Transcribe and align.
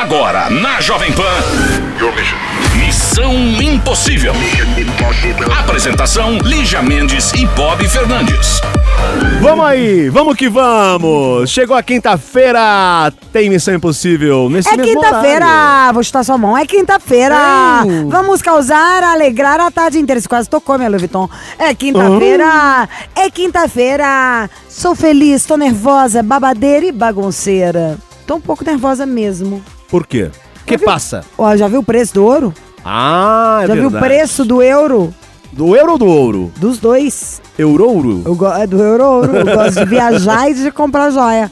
Agora, 0.00 0.48
na 0.48 0.80
Jovem 0.80 1.10
Pan. 1.12 1.24
Missão 2.76 3.34
Impossível. 3.60 4.32
Apresentação: 5.58 6.38
Lígia 6.38 6.80
Mendes 6.80 7.32
e 7.32 7.44
Bob 7.46 7.86
Fernandes. 7.88 8.60
Vamos 9.42 9.64
aí, 9.64 10.08
vamos 10.08 10.36
que 10.36 10.48
vamos! 10.48 11.50
Chegou 11.50 11.76
a 11.76 11.82
quinta-feira, 11.82 13.12
tem 13.32 13.50
Missão 13.50 13.74
Impossível 13.74 14.48
nesse 14.48 14.68
É 14.68 14.76
mesmo 14.76 15.02
quinta-feira, 15.02 15.90
vou 15.92 16.04
chutar 16.04 16.24
sua 16.24 16.38
mão. 16.38 16.56
É 16.56 16.64
quinta-feira. 16.64 17.36
Ei. 17.84 18.04
Vamos 18.08 18.40
causar, 18.40 19.02
alegrar 19.02 19.58
a 19.58 19.68
tarde 19.68 19.98
inteira. 19.98 20.20
Você 20.20 20.28
quase 20.28 20.48
tocou, 20.48 20.78
minha 20.78 20.88
Louis 20.88 21.02
Vuitton. 21.02 21.28
É 21.58 21.74
quinta-feira. 21.74 22.88
É 23.16 23.28
quinta-feira. 23.28 24.48
Sou 24.68 24.94
feliz, 24.94 25.44
tô 25.44 25.56
nervosa, 25.56 26.22
babadeira 26.22 26.86
e 26.86 26.92
bagunceira. 26.92 27.98
Tô 28.24 28.36
um 28.36 28.40
pouco 28.40 28.64
nervosa 28.64 29.04
mesmo. 29.04 29.60
Por 29.88 30.06
quê? 30.06 30.30
O 30.62 30.66
que 30.66 30.76
viu? 30.76 30.86
passa? 30.86 31.24
Ó, 31.36 31.56
já 31.56 31.66
viu 31.68 31.80
o 31.80 31.84
preço 31.84 32.14
do 32.14 32.24
ouro? 32.24 32.54
Ah, 32.84 33.60
é 33.64 33.66
já 33.66 33.74
viu 33.74 33.86
o 33.86 33.90
verdade. 33.90 34.14
preço 34.14 34.44
do 34.44 34.62
euro? 34.62 35.12
Do 35.52 35.74
euro 35.74 35.92
ou 35.92 35.98
do 35.98 36.06
ouro? 36.06 36.52
Dos 36.56 36.78
dois. 36.78 37.40
Eurouro? 37.58 38.22
Eu 38.24 38.34
go- 38.36 38.52
é 38.52 38.66
do 38.66 38.80
euro, 38.82 39.04
ouro. 39.04 39.36
Eu 39.36 39.44
gosto 39.56 39.80
de 39.80 39.86
viajar 39.86 40.48
e 40.50 40.54
de 40.54 40.70
comprar 40.70 41.10
joia. 41.10 41.50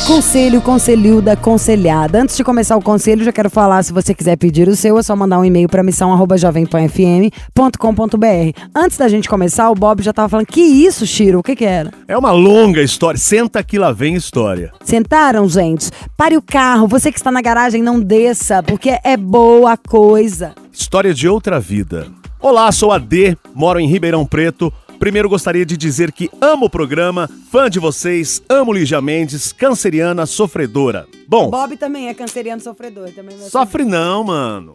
Conselho, 0.06 0.60
conselhuda, 0.60 1.36
conselhada. 1.36 2.20
Antes 2.20 2.36
de 2.36 2.42
começar 2.42 2.76
o 2.76 2.82
conselho, 2.82 3.24
já 3.24 3.30
quero 3.30 3.48
falar, 3.48 3.84
se 3.84 3.92
você 3.92 4.12
quiser 4.12 4.36
pedir 4.36 4.68
o 4.68 4.74
seu, 4.74 4.98
é 4.98 5.02
só 5.02 5.14
mandar 5.14 5.38
um 5.38 5.44
e-mail 5.44 5.68
para 5.68 5.80
missão@jovempanfm.com.br. 5.82 8.60
Antes 8.74 8.98
da 8.98 9.08
gente 9.08 9.28
começar, 9.28 9.70
o 9.70 9.76
Bob 9.76 10.02
já 10.02 10.12
tava 10.12 10.28
falando, 10.28 10.46
que 10.46 10.60
isso, 10.60 11.06
Chiro? 11.06 11.38
O 11.38 11.42
que 11.42 11.54
que 11.54 11.64
era? 11.64 11.92
É 12.08 12.18
uma 12.18 12.32
longa 12.32 12.82
história. 12.82 13.16
Senta 13.16 13.62
que 13.62 13.78
lá 13.78 13.92
vem 13.92 14.16
história. 14.16 14.72
Sentaram, 14.82 15.48
gente? 15.48 15.88
Pare 16.16 16.36
o 16.36 16.42
carro. 16.42 16.88
Você 16.88 17.12
que 17.12 17.18
está 17.18 17.30
na 17.30 17.40
garagem, 17.40 17.80
não 17.80 18.00
desça, 18.00 18.60
porque 18.60 18.98
é 19.04 19.16
boa 19.16 19.76
coisa. 19.76 20.52
História 20.72 21.14
de 21.14 21.28
outra 21.28 21.60
vida. 21.60 22.08
Olá, 22.40 22.72
sou 22.72 22.90
a 22.90 22.98
D, 22.98 23.36
moro 23.54 23.78
em 23.78 23.86
Ribeirão 23.86 24.26
Preto. 24.26 24.72
Primeiro 25.02 25.28
gostaria 25.28 25.66
de 25.66 25.76
dizer 25.76 26.12
que 26.12 26.30
amo 26.40 26.66
o 26.66 26.70
programa, 26.70 27.28
fã 27.50 27.68
de 27.68 27.80
vocês, 27.80 28.40
amo 28.48 28.72
Lígia 28.72 29.00
Mendes, 29.00 29.52
canceriana 29.52 30.26
sofredora. 30.26 31.08
Bom, 31.26 31.50
Bob 31.50 31.76
também 31.76 32.06
é 32.06 32.14
canceriano 32.14 32.62
sofredor. 32.62 33.10
Também 33.10 33.36
sofre 33.36 33.84
não, 33.84 34.22
mano. 34.22 34.72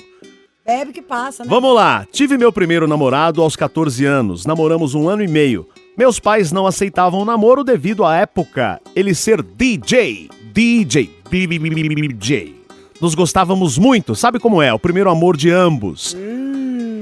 Bebe 0.65 0.91
que 0.91 1.01
passa, 1.01 1.45
né? 1.45 1.49
Vamos 1.49 1.73
lá, 1.73 2.05
tive 2.11 2.37
meu 2.37 2.51
primeiro 2.51 2.89
namorado 2.89 3.41
aos 3.41 3.55
14 3.55 4.03
anos, 4.03 4.45
namoramos 4.45 4.93
um 4.93 5.07
ano 5.07 5.23
e 5.23 5.29
meio. 5.29 5.65
Meus 5.97 6.19
pais 6.19 6.51
não 6.51 6.67
aceitavam 6.67 7.21
o 7.21 7.25
namoro 7.25 7.63
devido 7.63 8.03
à 8.03 8.17
época 8.17 8.81
ele 8.93 9.15
ser 9.15 9.41
DJ. 9.41 10.29
DJ. 10.51 11.09
DJ. 11.31 12.55
Nos 12.99 13.15
gostávamos 13.15 13.77
muito, 13.77 14.13
sabe 14.13 14.39
como 14.39 14.61
é? 14.61 14.73
O 14.73 14.79
primeiro 14.79 15.09
amor 15.09 15.37
de 15.37 15.49
ambos. 15.51 16.17